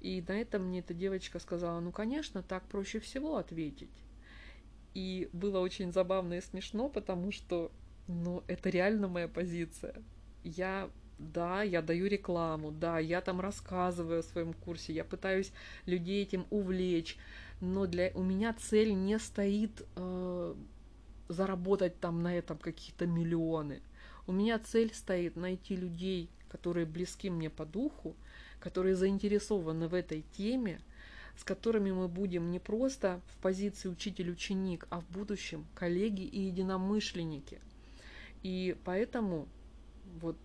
И 0.00 0.24
на 0.26 0.32
это 0.32 0.58
мне 0.58 0.80
эта 0.80 0.94
девочка 0.94 1.38
сказала, 1.38 1.80
ну, 1.80 1.92
конечно, 1.92 2.42
так 2.42 2.64
проще 2.64 3.00
всего 3.00 3.36
ответить. 3.36 3.90
И 4.94 5.28
было 5.32 5.60
очень 5.60 5.92
забавно 5.92 6.34
и 6.34 6.40
смешно, 6.40 6.88
потому 6.88 7.32
что, 7.32 7.70
ну, 8.08 8.42
это 8.46 8.70
реально 8.70 9.08
моя 9.08 9.28
позиция. 9.28 10.02
Я 10.42 10.90
да, 11.20 11.62
я 11.62 11.82
даю 11.82 12.06
рекламу, 12.06 12.70
да, 12.70 12.98
я 12.98 13.20
там 13.20 13.40
рассказываю 13.40 14.20
о 14.20 14.22
своем 14.22 14.54
курсе, 14.54 14.94
я 14.94 15.04
пытаюсь 15.04 15.52
людей 15.84 16.22
этим 16.22 16.46
увлечь, 16.48 17.18
но 17.60 17.86
для 17.86 18.10
у 18.14 18.22
меня 18.22 18.54
цель 18.54 18.94
не 18.94 19.18
стоит 19.18 19.86
э, 19.96 20.54
заработать 21.28 22.00
там 22.00 22.22
на 22.22 22.36
этом 22.36 22.56
какие-то 22.56 23.06
миллионы. 23.06 23.82
У 24.26 24.32
меня 24.32 24.58
цель 24.58 24.94
стоит 24.94 25.36
найти 25.36 25.76
людей, 25.76 26.30
которые 26.48 26.86
близки 26.86 27.28
мне 27.28 27.50
по 27.50 27.66
духу, 27.66 28.16
которые 28.60 28.94
заинтересованы 28.94 29.88
в 29.88 29.94
этой 29.94 30.24
теме, 30.36 30.80
с 31.36 31.44
которыми 31.44 31.90
мы 31.90 32.08
будем 32.08 32.50
не 32.50 32.58
просто 32.58 33.20
в 33.28 33.42
позиции 33.42 33.88
учитель-ученик, 33.88 34.86
а 34.90 35.00
в 35.00 35.08
будущем 35.08 35.66
коллеги 35.74 36.22
и 36.22 36.40
единомышленники. 36.40 37.60
И 38.42 38.76
поэтому 38.84 39.48
вот 40.20 40.36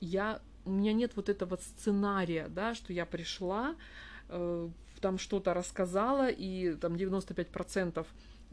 я, 0.00 0.40
у 0.64 0.70
меня 0.70 0.92
нет 0.92 1.12
вот 1.16 1.28
этого 1.28 1.56
сценария, 1.56 2.48
да, 2.48 2.74
что 2.74 2.92
я 2.92 3.06
пришла, 3.06 3.76
э, 4.28 4.68
там 5.00 5.18
что-то 5.18 5.54
рассказала, 5.54 6.28
и 6.28 6.74
там 6.74 6.94
95% 6.94 8.06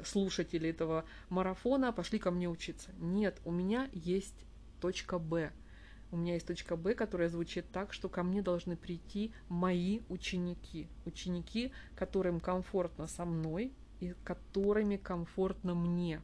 слушателей 0.04 0.72
этого 0.72 1.06
марафона 1.30 1.92
пошли 1.92 2.20
ко 2.20 2.32
мне 2.32 2.50
учиться. 2.50 2.92
Нет, 3.00 3.40
у 3.46 3.52
меня 3.52 3.90
есть 3.94 4.36
точка 4.82 5.20
Б. 5.20 5.52
У 6.14 6.16
меня 6.16 6.36
есть 6.36 6.46
точка 6.46 6.76
Б, 6.76 6.94
которая 6.94 7.28
звучит 7.28 7.66
так, 7.72 7.92
что 7.92 8.08
ко 8.08 8.22
мне 8.22 8.44
должны 8.44 8.78
прийти 8.78 9.34
мои 9.50 10.02
ученики. 10.10 10.88
Ученики, 11.06 11.72
которым 11.96 12.40
комфортно 12.40 13.08
со 13.08 13.26
мной 13.26 13.74
и 14.00 14.14
которыми 14.24 14.98
комфортно 14.98 15.74
мне. 15.74 16.22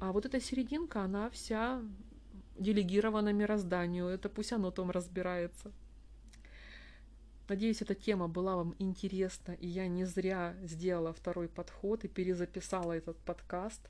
А 0.00 0.10
вот 0.10 0.26
эта 0.26 0.40
серединка, 0.40 1.02
она 1.02 1.30
вся 1.30 1.80
делегирована 2.58 3.32
мирозданию. 3.32 4.08
Это 4.08 4.28
пусть 4.28 4.52
оно 4.52 4.72
там 4.72 4.90
разбирается. 4.90 5.70
Надеюсь, 7.48 7.80
эта 7.80 7.94
тема 7.94 8.26
была 8.26 8.56
вам 8.56 8.74
интересна, 8.80 9.52
и 9.52 9.68
я 9.68 9.86
не 9.86 10.04
зря 10.04 10.56
сделала 10.64 11.12
второй 11.12 11.46
подход 11.46 12.04
и 12.04 12.08
перезаписала 12.08 12.94
этот 12.94 13.18
подкаст. 13.18 13.88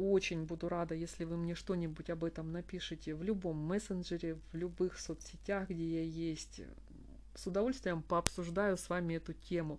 Очень 0.00 0.46
буду 0.46 0.70
рада, 0.70 0.94
если 0.94 1.24
вы 1.24 1.36
мне 1.36 1.54
что-нибудь 1.54 2.08
об 2.08 2.24
этом 2.24 2.52
напишите 2.52 3.14
в 3.14 3.22
любом 3.22 3.58
мессенджере, 3.58 4.38
в 4.50 4.56
любых 4.56 4.98
соцсетях, 4.98 5.68
где 5.68 6.00
я 6.00 6.02
есть. 6.02 6.62
С 7.34 7.46
удовольствием 7.46 8.00
пообсуждаю 8.00 8.78
с 8.78 8.88
вами 8.88 9.16
эту 9.16 9.34
тему. 9.34 9.78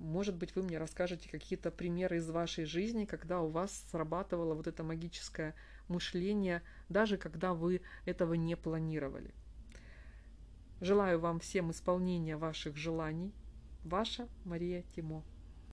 Может 0.00 0.34
быть, 0.34 0.56
вы 0.56 0.64
мне 0.64 0.76
расскажете 0.76 1.28
какие-то 1.28 1.70
примеры 1.70 2.16
из 2.16 2.28
вашей 2.28 2.64
жизни, 2.64 3.04
когда 3.04 3.42
у 3.42 3.48
вас 3.48 3.84
срабатывало 3.92 4.54
вот 4.54 4.66
это 4.66 4.82
магическое 4.82 5.54
мышление, 5.86 6.60
даже 6.88 7.16
когда 7.16 7.54
вы 7.54 7.80
этого 8.06 8.34
не 8.34 8.56
планировали. 8.56 9.30
Желаю 10.80 11.20
вам 11.20 11.38
всем 11.38 11.70
исполнения 11.70 12.36
ваших 12.36 12.76
желаний. 12.76 13.32
Ваша 13.84 14.26
Мария 14.44 14.82
Тимо. 14.96 15.22